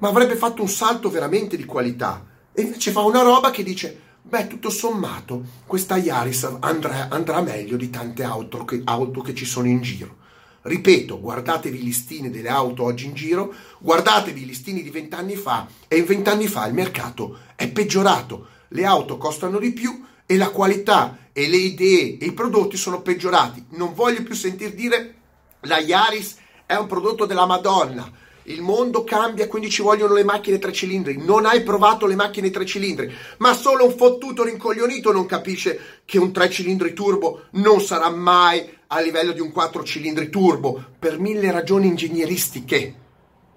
ma 0.00 0.08
avrebbe 0.08 0.36
fatto 0.36 0.62
un 0.62 0.68
salto 0.68 1.08
veramente 1.08 1.56
di 1.56 1.64
qualità. 1.64 2.24
E 2.52 2.62
invece 2.62 2.90
fa 2.90 3.00
una 3.00 3.22
roba 3.22 3.50
che 3.50 3.62
dice, 3.62 3.98
beh, 4.20 4.48
tutto 4.48 4.70
sommato, 4.70 5.42
questa 5.66 5.96
Yaris 5.96 6.56
andrà, 6.60 7.08
andrà 7.08 7.40
meglio 7.40 7.76
di 7.76 7.88
tante 7.88 8.22
auto 8.22 8.64
che, 8.64 8.82
auto 8.84 9.20
che 9.20 9.34
ci 9.34 9.44
sono 9.44 9.68
in 9.68 9.80
giro. 9.80 10.18
Ripeto, 10.62 11.20
guardatevi 11.20 11.78
i 11.78 11.82
listini 11.82 12.28
delle 12.30 12.50
auto 12.50 12.82
oggi 12.82 13.06
in 13.06 13.14
giro, 13.14 13.54
guardatevi 13.78 14.42
i 14.42 14.46
listini 14.46 14.82
di 14.82 14.90
vent'anni 14.90 15.34
fa 15.34 15.66
e 15.88 15.96
in 15.96 16.04
vent'anni 16.04 16.48
fa 16.48 16.66
il 16.66 16.74
mercato 16.74 17.38
è 17.56 17.68
peggiorato, 17.70 18.46
le 18.68 18.84
auto 18.84 19.16
costano 19.16 19.58
di 19.58 19.72
più 19.72 20.04
e 20.26 20.36
la 20.36 20.50
qualità 20.50 21.16
e 21.32 21.48
le 21.48 21.56
idee 21.56 22.18
e 22.18 22.26
i 22.26 22.32
prodotti 22.32 22.76
sono 22.76 23.00
peggiorati. 23.00 23.64
Non 23.70 23.94
voglio 23.94 24.22
più 24.22 24.34
sentir 24.34 24.74
dire 24.74 25.14
la 25.60 25.78
Yaris 25.78 26.36
è 26.66 26.74
un 26.74 26.86
prodotto 26.86 27.24
della 27.26 27.46
Madonna. 27.46 28.10
Il 28.50 28.62
mondo 28.62 29.04
cambia, 29.04 29.46
quindi 29.46 29.70
ci 29.70 29.80
vogliono 29.80 30.12
le 30.12 30.24
macchine 30.24 30.58
tre 30.58 30.72
cilindri. 30.72 31.16
Non 31.18 31.46
hai 31.46 31.62
provato 31.62 32.06
le 32.06 32.16
macchine 32.16 32.50
tre 32.50 32.66
cilindri, 32.66 33.08
ma 33.38 33.54
solo 33.54 33.84
un 33.84 33.92
fottuto 33.92 34.42
rincoglionito 34.42 35.12
non 35.12 35.24
capisce 35.24 36.00
che 36.04 36.18
un 36.18 36.32
tre 36.32 36.50
cilindri 36.50 36.92
turbo 36.92 37.44
non 37.52 37.80
sarà 37.80 38.10
mai 38.10 38.78
a 38.88 39.00
livello 39.00 39.30
di 39.30 39.40
un 39.40 39.52
4 39.52 39.84
cilindri 39.84 40.30
turbo 40.30 40.84
per 40.98 41.20
mille 41.20 41.52
ragioni 41.52 41.86
ingegneristiche. 41.86 42.94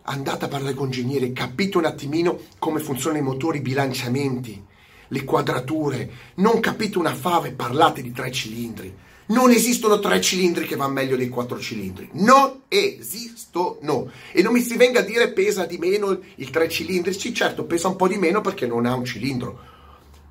Andate 0.04 0.46
a 0.46 0.48
parlare 0.48 0.76
con 0.76 0.86
ingegneri, 0.86 1.34
capite 1.34 1.78
un 1.78 1.86
attimino 1.86 2.40
come 2.60 2.80
funzionano 2.80 3.20
i 3.20 3.26
motori, 3.26 3.58
i 3.58 3.62
bilanciamenti, 3.62 4.64
le 5.08 5.24
quadrature. 5.24 6.12
Non 6.36 6.60
capite 6.60 7.00
una 7.00 7.16
fava 7.16 7.48
e 7.48 7.54
parlate 7.54 8.04
di 8.04 8.12
tre 8.12 8.32
cilindri. 8.32 8.96
Non 9.28 9.52
esistono 9.52 10.00
tre 10.00 10.20
cilindri 10.22 10.66
che 10.66 10.76
vanno 10.76 10.94
meglio 10.94 11.16
dei 11.16 11.30
quattro 11.30 11.60
cilindri. 11.60 12.10
Non 12.14 12.64
esistono. 12.68 14.12
E 14.32 14.42
non 14.42 14.54
mi 14.54 14.62
si 14.62 14.76
venga 14.76 15.00
a 15.00 15.04
dire 15.04 15.32
pesa 15.32 15.66
di 15.66 15.78
meno 15.78 16.20
il 16.36 16.50
tre 16.50 16.68
cilindri. 16.70 17.14
Sì, 17.14 17.34
certo, 17.34 17.64
pesa 17.66 17.88
un 17.88 17.96
po' 17.96 18.08
di 18.08 18.18
meno 18.18 18.42
perché 18.42 18.68
non 18.68 18.86
ha 18.86 18.94
un 18.94 19.06
cilindro 19.06 19.72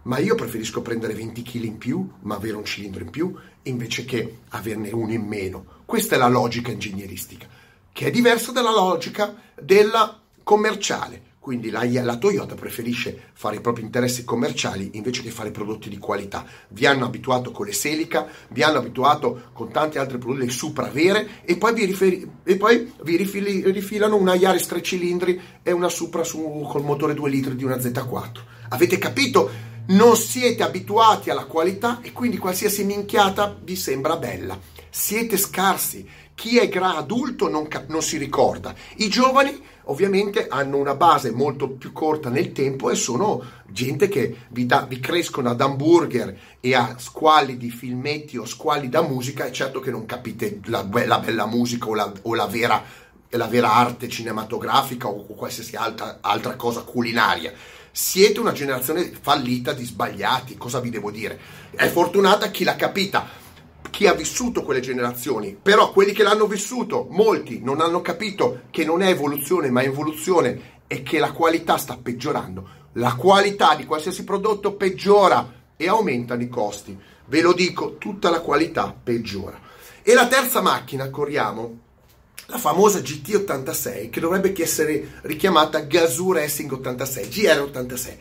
ma 0.03 0.19
io 0.19 0.35
preferisco 0.35 0.83
prendere 0.83 1.15
20 1.15 1.43
kg 1.43 1.65
in 1.65 1.79
più, 1.79 2.09
ma 2.23 2.35
avere 2.35 2.57
un 2.57 2.65
cilindro 2.65 3.03
in 3.03 3.11
più, 3.11 3.35
invece 3.63 4.05
che 4.05 4.39
averne 4.51 4.91
uno 4.91 5.13
in 5.13 5.23
meno. 5.23 5.65
Questa 5.85 6.17
è 6.17 6.19
la 6.19 6.29
logica 6.29 6.73
ingegneristica, 6.73 7.47
che 7.93 8.07
è 8.07 8.11
diversa 8.11 8.51
dalla 8.51 8.73
logica 8.73 9.35
della 9.61 10.21
commerciale. 10.43 11.31
Quindi 11.43 11.71
la, 11.71 11.83
la, 12.05 12.19
Toyota 12.19 12.55
preferisce 12.55 13.31
fare 13.33 13.57
i 13.57 13.61
propri 13.61 13.83
interessi 13.83 14.23
commerciali 14.23 14.91
invece 14.93 15.23
che 15.23 15.33
fare 15.33 15.51
prodotti 15.51 15.89
di 15.89 15.99
qualità. 15.99 16.47
Vi 16.69 16.87
hanno 16.87 17.05
abituato 17.05 17.51
con 17.51 17.67
le 17.67 17.73
Selica, 17.73 18.29
vi 18.51 18.63
hanno 18.63 18.79
abituato 18.79 19.51
con 19.53 19.73
tanti 19.73 19.99
altri 19.99 20.19
prodotti 20.19 20.49
supra 20.51 20.87
vere 20.87 21.43
e 21.45 21.57
poi 21.57 21.75
vi, 21.75 21.85
riferi, 21.85 22.31
e 22.45 22.57
poi 22.57 22.93
vi 23.03 23.17
rifili, 23.17 23.69
rifilano 23.73 24.15
una 24.15 24.37
Yaris 24.37 24.67
3 24.67 24.83
cilindri 24.83 25.41
e 25.65 25.73
una 25.73 25.89
Supra 25.89 26.23
su, 26.23 26.65
col 26.71 26.85
motore 26.85 27.13
2 27.13 27.29
litri 27.29 27.57
di 27.57 27.65
una 27.65 27.75
Z4. 27.75 28.41
Avete 28.69 28.99
capito? 28.99 29.71
non 29.85 30.17
siete 30.17 30.63
abituati 30.63 31.29
alla 31.29 31.47
qualità 31.47 31.99
e 32.03 32.13
quindi 32.13 32.39
qualsiasi 32.39 32.85
minchiata 32.85 33.59
vi 33.65 33.75
sembra 33.75 34.17
bella. 34.17 34.57
Siete 34.89 35.37
scarsi. 35.37 36.09
Chi 36.35 36.59
è 36.59 36.69
gra 36.69 36.97
adulto 36.97 37.49
non, 37.49 37.67
non, 37.89 38.03
si 38.03 38.17
ricorda. 38.17 38.75
I 38.99 39.09
giovani 39.09 39.61
ovviamente 39.85 40.47
hanno 40.49 40.77
una 40.77 40.95
base 40.95 41.31
molto 41.31 41.69
più 41.69 41.93
corta 41.93 42.29
nel 42.29 42.53
tempo 42.53 42.91
e 42.91 42.95
sono 42.95 43.43
gente 43.67 44.09
che 44.09 44.37
vi, 44.49 44.67
da- 44.67 44.87
vi 44.89 45.01
crescono 45.01 45.51
ad 45.51 45.61
hamburger 45.61 46.39
e 46.61 46.75
a 46.75 46.97
squali 46.99 47.57
di 47.57 47.71
filmetti 47.71 48.37
o 48.37 48.45
squali 48.45 48.89
da 48.89 49.03
musica 49.03 49.45
e 49.45 49.53
certo 49.53 49.81
che 49.81 49.91
non 49.91 50.07
capite 50.07 50.61
la, 50.65 50.87
la 51.05 51.19
bella 51.19 51.47
musica 51.47 51.87
o 51.89 51.95
la, 51.95 52.12
o 52.23 52.35
la 52.35 52.47
vera 52.47 53.01
la 53.35 53.47
vera 53.47 53.73
arte 53.73 54.11
cinematografica 54.11 55.09
o 55.09 55.25
qualsiasi 55.25 55.75
altra, 55.75 56.19
altra 56.21 56.55
cosa 56.55 56.83
culinaria 56.83 57.51
siete 57.95 58.41
una 58.41 58.53
generazione 58.53 59.12
fallita 59.21 59.75
di 59.75 59.85
sbagliati, 59.85 60.57
cosa 60.57 60.81
vi 60.81 60.89
devo 60.89 61.11
dire? 61.11 61.39
È 61.73 61.87
fortunata 61.89 62.51
chi 62.51 62.65
l'ha 62.65 62.75
capita, 62.75 63.29
chi 63.93 64.07
ha 64.07 64.15
vissuto 64.15 64.63
quelle 64.63 64.81
generazioni, 64.81 65.55
però 65.61 65.93
quelli 65.93 66.13
che 66.13 66.23
l'hanno 66.23 66.47
vissuto, 66.47 67.07
molti 67.11 67.61
non 67.63 67.83
hanno 67.83 68.01
capito 68.01 68.63
che 68.71 68.87
non 68.87 69.03
è 69.03 69.09
evoluzione 69.11 69.71
ma 69.71 69.83
evoluzione 69.83 70.81
e 70.87 71.03
che 71.03 71.19
la 71.19 71.33
qualità 71.33 71.77
sta 71.77 71.99
peggiorando. 72.03 72.81
La 72.95 73.15
qualità 73.15 73.75
di 73.75 73.85
qualsiasi 73.85 74.25
prodotto 74.25 74.73
peggiora 74.73 75.61
e 75.77 75.89
aumentano 75.89 76.43
i 76.43 76.49
costi. 76.49 76.99
Ve 77.27 77.43
lo 77.43 77.53
dico, 77.53 77.97
tutta 77.99 78.31
la 78.31 78.41
qualità 78.41 78.95
peggiora. 79.01 79.61
E 80.03 80.15
la 80.15 80.27
terza 80.27 80.63
macchina, 80.63 81.11
corriamo, 81.11 81.79
la 82.47 82.59
famosa 82.59 82.99
GT86 82.99 84.09
che 84.09 84.21
dovrebbe 84.21 84.55
essere 84.57 85.21
richiamata 85.23 85.81
Gazoo 85.81 86.33
Racing 86.33 86.73
86, 86.73 87.27
GR86. 87.27 88.17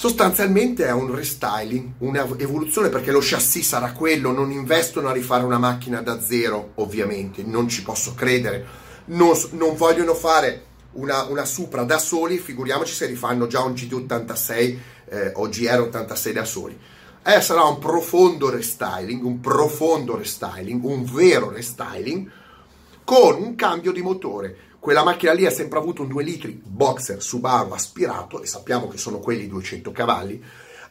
Sostanzialmente 0.00 0.86
è 0.86 0.92
un 0.92 1.14
restyling, 1.14 1.96
un'evoluzione 1.98 2.88
perché 2.88 3.10
lo 3.10 3.18
chassis 3.20 3.68
sarà 3.68 3.92
quello, 3.92 4.32
non 4.32 4.50
investono 4.50 5.08
a 5.08 5.12
rifare 5.12 5.44
una 5.44 5.58
macchina 5.58 6.00
da 6.00 6.22
zero, 6.22 6.70
ovviamente, 6.76 7.42
non 7.42 7.68
ci 7.68 7.82
posso 7.82 8.14
credere. 8.14 8.64
Non, 9.08 9.34
non 9.50 9.76
vogliono 9.76 10.14
fare 10.14 10.64
una, 10.92 11.24
una, 11.24 11.44
Supra 11.44 11.82
da 11.82 11.98
soli, 11.98 12.38
figuriamoci 12.38 12.94
se 12.94 13.04
rifanno 13.04 13.46
già 13.46 13.60
un 13.60 13.72
GT86 13.72 14.78
eh, 15.04 15.32
o 15.34 15.48
GR86 15.48 16.32
da 16.32 16.44
soli. 16.46 16.78
Eh, 17.22 17.40
sarà 17.42 17.64
un 17.64 17.78
profondo 17.78 18.48
restyling, 18.48 19.22
un 19.22 19.38
profondo 19.40 20.16
restyling, 20.16 20.82
un 20.82 21.04
vero 21.04 21.50
restyling 21.50 22.26
con 23.04 23.34
un 23.34 23.54
cambio 23.54 23.92
di 23.92 24.00
motore. 24.00 24.56
Quella 24.80 25.04
macchina 25.04 25.32
lì 25.32 25.44
ha 25.44 25.50
sempre 25.50 25.78
avuto 25.78 26.02
un 26.02 26.08
2 26.08 26.22
litri 26.24 26.60
boxer 26.64 27.22
Subaru 27.22 27.72
aspirato 27.72 28.42
e 28.42 28.46
sappiamo 28.46 28.88
che 28.88 28.96
sono 28.96 29.18
quelli 29.18 29.46
200 29.46 29.92
cavalli. 29.92 30.42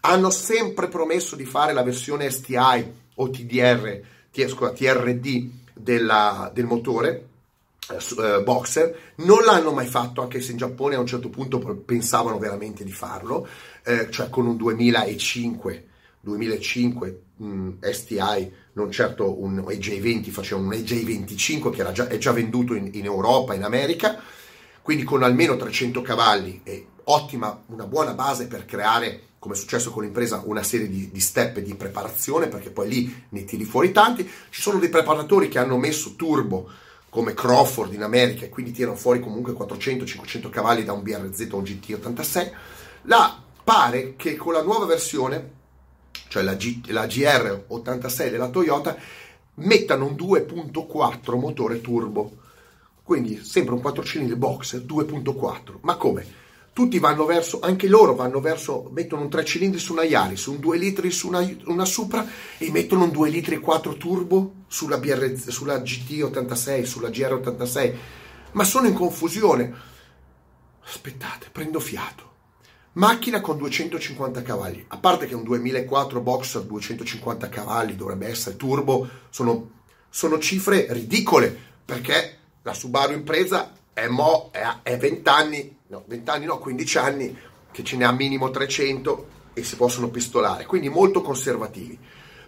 Hanno 0.01 0.29
sempre 0.29 0.87
promesso 0.87 1.35
di 1.35 1.43
fare 1.43 1.73
la 1.73 1.83
versione 1.83 2.29
STI 2.29 2.91
o 3.15 3.29
TDR, 3.29 4.01
TRD 4.31 5.49
della, 5.73 6.51
del 6.53 6.65
motore 6.65 7.27
uh, 7.89 8.43
boxer, 8.43 9.13
non 9.15 9.43
l'hanno 9.43 9.73
mai 9.73 9.87
fatto 9.87 10.21
anche 10.21 10.39
se 10.39 10.51
in 10.51 10.57
Giappone 10.57 10.95
a 10.95 10.99
un 10.99 11.07
certo 11.07 11.29
punto 11.29 11.59
pensavano 11.59 12.37
veramente 12.37 12.83
di 12.83 12.91
farlo, 12.91 13.47
eh, 13.83 14.09
cioè 14.11 14.29
con 14.29 14.45
un 14.45 14.55
2005 14.55 15.87
2005 16.21 17.21
mh, 17.37 17.69
STI, 17.79 18.53
non 18.79 18.91
certo 18.91 19.41
un 19.41 19.57
EJ20, 19.67 20.29
faceva 20.29 20.61
un 20.61 20.69
EJ25 20.69 21.69
che 21.69 21.91
già, 21.91 22.07
è 22.07 22.17
già 22.17 22.31
venduto 22.31 22.73
in, 22.73 22.89
in, 22.93 23.05
Europa, 23.05 23.53
in 23.53 23.63
America, 23.63 24.19
quindi 24.81 25.03
con 25.03 25.21
almeno 25.21 25.57
300 25.57 26.01
cavalli 26.01 26.61
e 26.63 26.87
ottima, 27.03 27.63
una 27.67 27.85
buona 27.85 28.13
base 28.13 28.47
per 28.47 28.65
creare, 28.65 29.23
come 29.37 29.55
è 29.55 29.57
successo 29.57 29.91
con 29.91 30.03
l'impresa, 30.03 30.41
una 30.45 30.63
serie 30.63 30.87
di, 30.87 31.09
di 31.11 31.19
step 31.19 31.59
di 31.59 31.75
preparazione, 31.75 32.47
perché 32.47 32.69
poi 32.69 32.87
lì 32.87 33.23
ne 33.29 33.43
tiri 33.43 33.65
fuori 33.65 33.91
tanti. 33.91 34.23
Ci 34.49 34.61
sono 34.61 34.79
dei 34.79 34.89
preparatori 34.89 35.49
che 35.49 35.59
hanno 35.59 35.77
messo 35.77 36.15
turbo 36.15 36.69
come 37.09 37.33
Crawford 37.33 37.93
in 37.93 38.03
America 38.03 38.45
e 38.45 38.49
quindi 38.49 38.71
tirano 38.71 38.95
fuori 38.95 39.19
comunque 39.19 39.53
400-500 39.53 40.49
cavalli 40.49 40.83
da 40.83 40.93
un 40.93 41.03
BRZ 41.03 41.47
o 41.51 41.57
un 41.57 41.63
GT86. 41.63 42.51
Là 43.03 43.41
pare 43.63 44.15
che 44.15 44.35
con 44.35 44.53
la 44.53 44.63
nuova 44.63 44.85
versione 44.85 45.57
cioè 46.29 46.43
la, 46.43 46.55
G, 46.55 46.89
la 46.91 47.05
GR86 47.05 48.29
della 48.29 48.49
Toyota, 48.49 48.95
mettano 49.55 50.05
un 50.05 50.13
2.4 50.13 51.37
motore 51.37 51.81
turbo. 51.81 52.37
Quindi 53.03 53.43
sempre 53.43 53.73
un 53.73 53.81
4 53.81 54.03
cilindri 54.03 54.35
boxer 54.35 54.81
2.4. 54.81 55.77
Ma 55.81 55.95
come? 55.95 56.37
Tutti 56.71 56.99
vanno 56.99 57.25
verso, 57.25 57.59
anche 57.59 57.87
loro 57.87 58.13
vanno 58.15 58.39
verso, 58.39 58.89
mettono 58.93 59.23
un 59.23 59.29
3 59.29 59.43
cilindri 59.43 59.79
su 59.79 59.91
una 59.91 60.03
Yaris, 60.03 60.45
un 60.45 60.59
2 60.59 60.77
litri 60.77 61.11
su 61.11 61.27
una, 61.27 61.45
una 61.65 61.85
Supra 61.85 62.25
e 62.57 62.71
mettono 62.71 63.03
un 63.03 63.11
2 63.11 63.29
litri 63.29 63.55
e 63.55 63.59
4 63.59 63.97
turbo 63.97 64.53
sulla, 64.67 64.97
BR, 64.97 65.35
sulla 65.47 65.79
GT86, 65.79 66.83
sulla 66.83 67.09
GR86. 67.09 67.95
Ma 68.51 68.63
sono 68.63 68.87
in 68.87 68.93
confusione. 68.93 69.87
Aspettate, 70.83 71.49
prendo 71.51 71.79
fiato 71.79 72.28
Macchina 72.93 73.39
con 73.39 73.57
250 73.57 74.41
cavalli, 74.41 74.83
a 74.87 74.97
parte 74.97 75.27
che 75.27 75.35
un 75.35 75.43
2004 75.43 76.21
Boxer 76.21 76.63
250 76.63 77.47
cavalli 77.47 77.95
dovrebbe 77.95 78.27
essere 78.27 78.55
turbo, 78.55 79.07
sono, 79.29 79.69
sono 80.09 80.39
cifre 80.39 80.87
ridicole 80.89 81.55
perché 81.85 82.37
la 82.63 82.73
Subaru 82.73 83.13
Impresa 83.13 83.73
è, 83.93 84.07
mo, 84.07 84.49
è, 84.51 84.63
è 84.81 84.97
20 84.97 85.29
anni, 85.29 85.77
no 85.87 86.03
20 86.07 86.29
anni 86.31 86.45
no, 86.45 86.57
15 86.57 86.97
anni 86.97 87.37
che 87.71 87.83
ce 87.83 87.95
ne 87.95 88.05
ha 88.05 88.11
minimo 88.11 88.49
300 88.49 89.27
e 89.53 89.63
si 89.63 89.75
possono 89.75 90.09
pistolare, 90.09 90.65
quindi 90.65 90.89
molto 90.89 91.21
conservativi. 91.21 91.97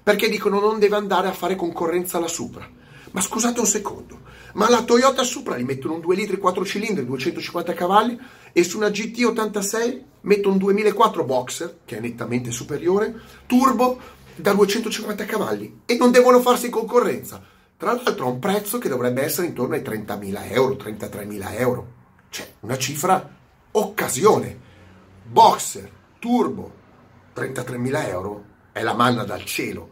Perché 0.02 0.28
dicono 0.28 0.60
non 0.60 0.80
deve 0.80 0.96
andare 0.96 1.28
a 1.28 1.34
fare 1.34 1.56
concorrenza 1.56 2.18
alla 2.18 2.28
Supra. 2.28 2.68
Ma 3.12 3.22
scusate 3.22 3.60
un 3.60 3.68
secondo, 3.68 4.22
ma 4.54 4.70
la 4.70 4.84
Toyota 4.84 5.22
Supra 5.24 5.58
gli 5.58 5.64
mettono 5.64 5.96
un 5.96 6.00
2 6.00 6.16
litri 6.16 6.38
4 6.38 6.66
cilindri, 6.66 7.06
250 7.06 7.74
cavalli 7.74 8.20
e 8.52 8.64
su 8.64 8.78
una 8.78 8.88
GT86 8.88 10.10
mettono 10.22 10.54
un 10.54 10.60
2004 10.60 11.24
Boxer, 11.24 11.80
che 11.86 11.98
è 11.98 12.00
nettamente 12.00 12.52
superiore, 12.52 13.14
turbo 13.46 14.00
da 14.36 14.54
250 14.54 15.26
cavalli 15.26 15.82
e 15.86 15.96
non 15.96 16.12
devono 16.12 16.40
farsi 16.42 16.70
concorrenza. 16.70 17.44
Tra 17.78 17.94
l'altro 17.94 18.26
a 18.26 18.30
un 18.30 18.40
prezzo 18.40 18.78
che 18.78 18.90
dovrebbe 18.90 19.24
essere 19.24 19.48
intorno 19.48 19.76
ai 19.76 19.82
30.000 19.82 20.52
euro, 20.52 20.76
33.000 20.76 21.60
euro. 21.60 21.88
Cioè 22.30 22.54
una 22.62 22.78
cifra 22.78 23.38
occasione. 23.72 24.70
Boxer, 25.24 25.90
turbo, 26.20 26.72
33.000 27.36 28.08
euro 28.08 28.46
è 28.72 28.84
la 28.84 28.94
manna 28.94 29.24
dal 29.24 29.44
cielo, 29.46 29.90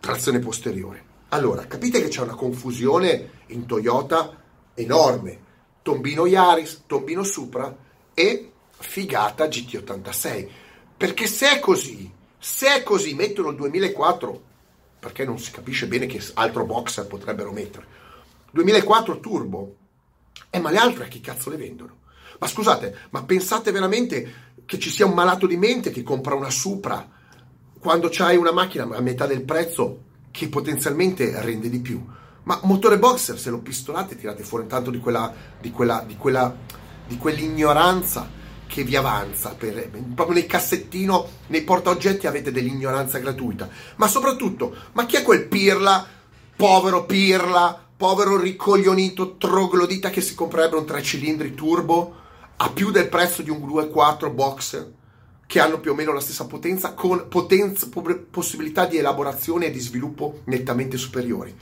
trazione 0.00 0.38
posteriore. 0.40 1.10
Allora, 1.28 1.66
capite 1.66 2.02
che 2.02 2.08
c'è 2.08 2.20
una 2.20 2.34
confusione 2.34 3.30
in 3.46 3.64
Toyota 3.66 4.36
enorme. 4.74 5.50
Tombino 5.82 6.26
Yaris, 6.26 6.82
Tombino 6.86 7.22
Supra 7.22 7.74
e 8.14 8.51
figata 8.82 9.46
GT86. 9.46 10.48
Perché 10.96 11.26
se 11.26 11.56
è 11.56 11.58
così, 11.58 12.10
se 12.38 12.74
è 12.74 12.82
così, 12.82 13.14
mettono 13.14 13.50
il 13.50 13.56
2004, 13.56 14.42
perché 15.00 15.24
non 15.24 15.38
si 15.38 15.50
capisce 15.50 15.86
bene 15.88 16.06
che 16.06 16.22
altro 16.34 16.64
boxer 16.64 17.06
potrebbero 17.06 17.52
mettere. 17.52 17.86
2004 18.52 19.20
turbo. 19.20 19.76
Eh, 20.50 20.60
ma 20.60 20.70
le 20.70 20.78
altre 20.78 21.04
a 21.04 21.08
chi 21.08 21.20
cazzo 21.20 21.50
le 21.50 21.56
vendono? 21.56 22.00
Ma 22.38 22.46
scusate, 22.46 22.96
ma 23.10 23.24
pensate 23.24 23.70
veramente 23.70 24.50
che 24.64 24.78
ci 24.78 24.90
sia 24.90 25.06
un 25.06 25.14
malato 25.14 25.46
di 25.46 25.56
mente 25.56 25.90
che 25.90 26.02
compra 26.02 26.34
una 26.34 26.50
Supra 26.50 27.08
quando 27.78 28.08
c'hai 28.10 28.36
una 28.36 28.52
macchina 28.52 28.84
a 28.84 29.00
metà 29.00 29.26
del 29.26 29.42
prezzo 29.42 30.02
che 30.30 30.48
potenzialmente 30.48 31.40
rende 31.40 31.68
di 31.68 31.80
più. 31.80 32.04
Ma 32.44 32.60
motore 32.64 32.98
boxer, 32.98 33.38
se 33.38 33.50
lo 33.50 33.58
pistolate, 33.58 34.16
tirate 34.16 34.42
fuori 34.42 34.66
tanto 34.66 34.90
di 34.90 34.98
quella, 34.98 35.32
di 35.60 35.70
quella, 35.70 36.04
di 36.06 36.16
quella, 36.16 36.54
di 37.06 37.16
quell'ignoranza 37.16 38.40
che 38.72 38.84
vi 38.84 38.96
avanza. 38.96 39.50
Per, 39.50 39.90
proprio 40.14 40.34
nel 40.34 40.46
cassettino, 40.46 41.28
nei 41.48 41.62
portaoggetti 41.62 42.26
avete 42.26 42.50
dell'ignoranza 42.50 43.18
gratuita. 43.18 43.68
Ma 43.96 44.08
soprattutto, 44.08 44.74
ma 44.92 45.04
chi 45.04 45.16
è 45.16 45.22
quel 45.22 45.46
pirla, 45.46 46.06
povero 46.56 47.04
pirla, 47.04 47.78
povero 47.94 48.40
ricoglionito, 48.40 49.36
troglodita 49.36 50.08
che 50.08 50.22
si 50.22 50.34
comprerebbe 50.34 50.76
un 50.76 50.86
3 50.86 51.02
cilindri 51.02 51.52
turbo 51.52 52.16
a 52.56 52.70
più 52.70 52.90
del 52.90 53.08
prezzo 53.08 53.42
di 53.42 53.50
un 53.50 53.58
2.4 53.58 54.32
boxer? 54.32 54.92
che 55.44 55.60
hanno 55.60 55.80
più 55.80 55.90
o 55.90 55.94
meno 55.94 56.14
la 56.14 56.20
stessa 56.20 56.46
potenza, 56.46 56.94
con 56.94 57.28
potenza, 57.28 57.86
possibilità 58.30 58.86
di 58.86 58.96
elaborazione 58.96 59.66
e 59.66 59.70
di 59.70 59.80
sviluppo 59.80 60.40
nettamente 60.44 60.96
superiori. 60.96 61.54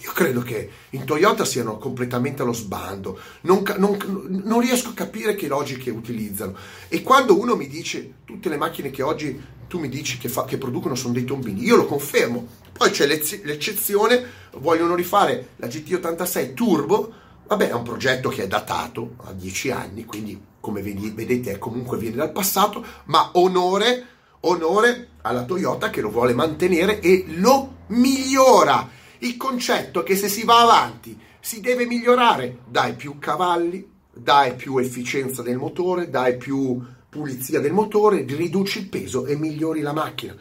Io 0.00 0.12
credo 0.12 0.42
che 0.42 0.70
in 0.90 1.04
Toyota 1.04 1.44
siano 1.44 1.78
completamente 1.78 2.42
allo 2.42 2.52
sbando, 2.52 3.18
non, 3.42 3.62
non, 3.78 3.96
non, 4.44 4.60
riesco 4.60 4.90
a 4.90 4.94
capire 4.94 5.34
che 5.34 5.48
logiche 5.48 5.90
utilizzano. 5.90 6.54
E 6.88 7.02
quando 7.02 7.38
uno 7.38 7.56
mi 7.56 7.66
dice 7.66 8.16
tutte 8.24 8.50
le 8.50 8.58
macchine 8.58 8.90
che 8.90 9.02
oggi 9.02 9.40
tu 9.68 9.78
mi 9.78 9.88
dici 9.88 10.18
che, 10.18 10.28
fa, 10.28 10.44
che 10.44 10.58
producono 10.58 10.94
sono 10.94 11.14
dei 11.14 11.24
tombini, 11.24 11.62
io 11.62 11.76
lo 11.76 11.86
confermo. 11.86 12.46
Poi 12.72 12.90
c'è 12.90 13.06
l'eccezione, 13.06 14.24
vogliono 14.58 14.94
rifare 14.94 15.50
la 15.56 15.66
GT86 15.66 16.52
Turbo, 16.52 17.12
vabbè 17.46 17.70
è 17.70 17.74
un 17.74 17.82
progetto 17.82 18.28
che 18.28 18.44
è 18.44 18.46
datato 18.46 19.14
a 19.24 19.32
10 19.32 19.70
anni, 19.70 20.04
quindi 20.04 20.38
come 20.60 20.82
vedete 20.82 21.58
comunque 21.58 21.96
viene 21.96 22.16
dal 22.16 22.32
passato, 22.32 22.84
ma 23.04 23.30
onore, 23.34 24.06
onore 24.40 25.08
alla 25.22 25.44
Toyota 25.44 25.88
che 25.90 26.00
lo 26.00 26.10
vuole 26.10 26.34
mantenere 26.34 27.00
e 27.00 27.24
lo 27.28 27.76
migliora. 27.88 28.90
Il 29.18 29.36
concetto 29.36 30.02
che 30.02 30.16
se 30.16 30.28
si 30.28 30.44
va 30.44 30.60
avanti 30.60 31.18
si 31.40 31.60
deve 31.60 31.86
migliorare, 31.86 32.58
dai 32.68 32.94
più 32.94 33.18
cavalli, 33.18 33.88
dai 34.12 34.54
più 34.54 34.78
efficienza 34.78 35.42
del 35.42 35.56
motore, 35.56 36.10
dai 36.10 36.36
più 36.36 36.82
pulizia 37.08 37.60
del 37.60 37.72
motore, 37.72 38.24
riduci 38.26 38.80
il 38.80 38.88
peso 38.88 39.26
e 39.26 39.36
migliori 39.36 39.80
la 39.80 39.92
macchina. 39.92 40.36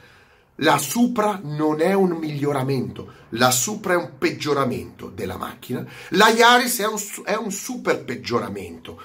La 0.59 0.77
Supra 0.77 1.41
non 1.43 1.81
è 1.81 1.93
un 1.93 2.11
miglioramento, 2.11 3.11
la 3.29 3.51
Supra 3.51 3.93
è 3.93 3.97
un 3.97 4.11
peggioramento 4.17 5.09
della 5.09 5.35
macchina, 5.35 5.85
la 6.09 6.29
Yaris 6.29 6.79
è 6.79 6.87
un, 6.87 6.97
è 7.25 7.35
un 7.35 7.51
super 7.51 8.03
peggioramento. 8.03 9.01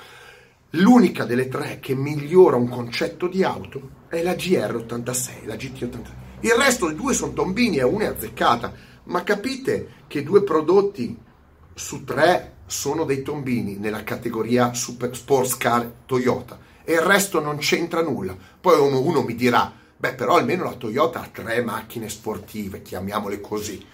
L'unica 0.74 1.24
delle 1.24 1.48
tre 1.48 1.80
che 1.80 1.96
migliora 1.96 2.54
un 2.54 2.68
concetto 2.68 3.26
di 3.26 3.42
auto 3.42 4.06
è 4.08 4.22
la 4.22 4.34
GR86, 4.34 5.46
la 5.46 5.56
GT86. 5.56 6.28
Il 6.42 6.52
resto 6.52 6.86
dei 6.86 6.94
due 6.94 7.12
sono 7.12 7.32
tombini 7.32 7.78
e 7.78 7.82
una 7.82 8.04
è 8.04 8.06
azzeccata. 8.06 8.72
Ma 9.10 9.24
capite 9.24 10.04
che 10.06 10.22
due 10.22 10.44
prodotti 10.44 11.18
su 11.74 12.04
tre 12.04 12.58
sono 12.66 13.04
dei 13.04 13.22
tombini 13.22 13.76
nella 13.76 14.04
categoria 14.04 14.72
super 14.72 15.16
sports 15.16 15.56
car 15.56 15.90
Toyota 16.06 16.58
e 16.84 16.92
il 16.92 17.00
resto 17.00 17.40
non 17.40 17.58
c'entra 17.58 18.02
nulla. 18.02 18.36
Poi 18.60 18.78
uno, 18.78 19.22
mi 19.22 19.34
dirà, 19.34 19.72
beh 19.96 20.14
però 20.14 20.36
almeno 20.36 20.62
la 20.62 20.74
Toyota 20.74 21.22
ha 21.22 21.28
tre 21.32 21.60
macchine 21.60 22.08
sportive, 22.08 22.82
chiamiamole 22.82 23.40
così. 23.40 23.84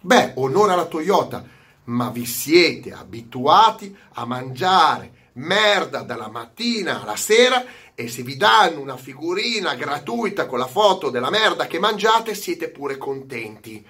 Beh, 0.00 0.34
onore 0.36 0.72
alla 0.72 0.86
Toyota, 0.86 1.44
ma 1.84 2.10
vi 2.10 2.24
siete 2.24 2.92
abituati 2.92 3.94
a 4.14 4.24
mangiare 4.24 5.18
merda 5.32 6.02
dalla 6.02 6.28
mattina 6.28 7.02
alla 7.02 7.16
sera 7.16 7.64
e 7.94 8.08
se 8.08 8.22
vi 8.22 8.36
danno 8.36 8.80
una 8.80 8.96
figurina 8.96 9.74
gratuita 9.74 10.46
con 10.46 10.60
la 10.60 10.66
foto 10.66 11.10
della 11.10 11.30
merda 11.30 11.66
che 11.66 11.80
mangiate 11.80 12.36
siete 12.36 12.68
pure 12.68 12.98
contenti. 12.98 13.84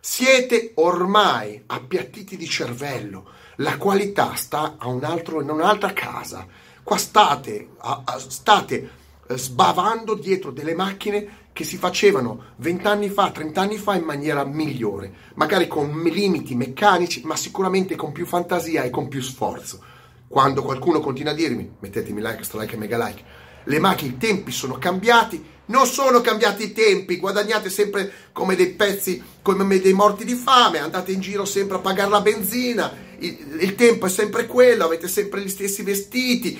Siete 0.00 0.72
ormai 0.76 1.62
appiattiti 1.66 2.36
di 2.36 2.46
cervello, 2.46 3.30
la 3.56 3.76
qualità 3.76 4.34
sta 4.36 4.76
a 4.78 4.86
un 4.86 5.02
altro, 5.02 5.42
in 5.42 5.50
un'altra 5.50 5.92
casa. 5.92 6.46
Qua 6.84 6.96
state, 6.96 7.70
a, 7.78 8.02
a, 8.04 8.18
state 8.18 8.90
eh, 9.26 9.36
sbavando 9.36 10.14
dietro 10.14 10.52
delle 10.52 10.74
macchine 10.74 11.46
che 11.52 11.64
si 11.64 11.76
facevano 11.76 12.52
vent'anni 12.56 13.08
fa, 13.08 13.32
trent'anni 13.32 13.76
fa 13.76 13.96
in 13.96 14.04
maniera 14.04 14.44
migliore, 14.44 15.12
magari 15.34 15.66
con 15.66 16.02
limiti 16.04 16.54
meccanici, 16.54 17.22
ma 17.24 17.34
sicuramente 17.34 17.96
con 17.96 18.12
più 18.12 18.24
fantasia 18.24 18.84
e 18.84 18.90
con 18.90 19.08
più 19.08 19.20
sforzo. 19.20 19.82
quando 20.28 20.62
qualcuno 20.62 21.00
continua 21.00 21.32
a 21.32 21.34
dirmi, 21.34 21.76
mettetemi 21.80 22.20
like, 22.20 22.44
strike 22.44 22.74
e 22.74 22.78
mega 22.78 23.04
like, 23.04 23.24
le 23.64 23.78
macchine, 23.80 24.12
i 24.12 24.16
tempi 24.18 24.52
sono 24.52 24.76
cambiati, 24.78 25.44
non 25.68 25.86
sono 25.86 26.20
cambiati 26.20 26.64
i 26.64 26.72
tempi, 26.72 27.16
guadagnate 27.16 27.70
sempre 27.70 28.12
come 28.32 28.54
dei 28.54 28.70
pezzi, 28.70 29.22
come 29.42 29.80
dei 29.80 29.92
morti 29.92 30.24
di 30.24 30.34
fame, 30.34 30.78
andate 30.78 31.12
in 31.12 31.20
giro 31.20 31.44
sempre 31.44 31.76
a 31.76 31.80
pagare 31.80 32.10
la 32.10 32.20
benzina, 32.20 32.92
il, 33.18 33.58
il 33.60 33.74
tempo 33.74 34.06
è 34.06 34.08
sempre 34.08 34.46
quello, 34.46 34.84
avete 34.84 35.08
sempre 35.08 35.42
gli 35.42 35.48
stessi 35.48 35.82
vestiti, 35.82 36.58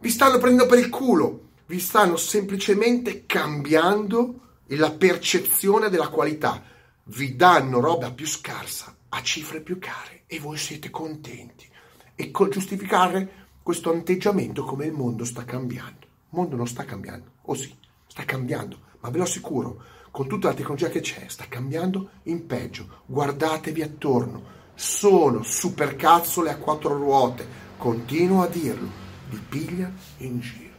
vi 0.00 0.10
stanno 0.10 0.38
prendendo 0.38 0.66
per 0.66 0.78
il 0.78 0.88
culo, 0.88 1.40
vi 1.66 1.80
stanno 1.80 2.16
semplicemente 2.16 3.24
cambiando 3.26 4.40
la 4.68 4.90
percezione 4.90 5.88
della 5.88 6.08
qualità, 6.08 6.62
vi 7.04 7.36
danno 7.36 7.80
roba 7.80 8.10
più 8.10 8.26
scarsa 8.26 8.94
a 9.08 9.22
cifre 9.22 9.60
più 9.60 9.78
care 9.78 10.22
e 10.26 10.38
voi 10.38 10.56
siete 10.56 10.90
contenti 10.90 11.68
e 12.14 12.30
giustificare 12.48 13.42
questo 13.62 13.90
atteggiamento 13.90 14.62
come 14.64 14.86
il 14.86 14.92
mondo 14.92 15.24
sta 15.24 15.44
cambiando. 15.44 16.02
Il 16.02 16.40
mondo 16.40 16.56
non 16.56 16.66
sta 16.66 16.84
cambiando, 16.84 17.30
o 17.42 17.54
sì, 17.54 17.74
sta 18.14 18.24
cambiando, 18.24 18.78
ma 19.00 19.10
ve 19.10 19.18
lo 19.18 19.24
assicuro, 19.24 19.82
con 20.12 20.28
tutta 20.28 20.46
la 20.46 20.54
tecnologia 20.54 20.88
che 20.88 21.00
c'è, 21.00 21.24
sta 21.26 21.46
cambiando 21.48 22.10
in 22.24 22.46
peggio. 22.46 23.00
Guardatevi 23.06 23.82
attorno, 23.82 24.42
sono 24.76 25.42
supercazzole 25.42 26.50
a 26.50 26.56
quattro 26.58 26.96
ruote, 26.96 27.44
continuo 27.76 28.42
a 28.42 28.46
dirlo, 28.46 28.88
vi 29.30 29.40
piglia 29.48 29.90
in 30.18 30.38
giro. 30.38 30.74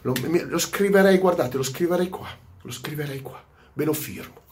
Lo, 0.00 0.14
lo 0.48 0.58
scriverei, 0.58 1.18
guardate, 1.18 1.56
lo 1.56 1.62
scriverei 1.62 2.08
qua, 2.08 2.28
lo 2.62 2.72
scriverei 2.72 3.22
qua, 3.22 3.40
ve 3.74 3.84
lo 3.84 3.92
firmo. 3.92 4.42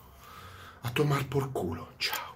A 0.83 0.91
tomar 0.91 1.27
por 1.27 1.51
culo, 1.51 1.89
ciao. 1.97 2.32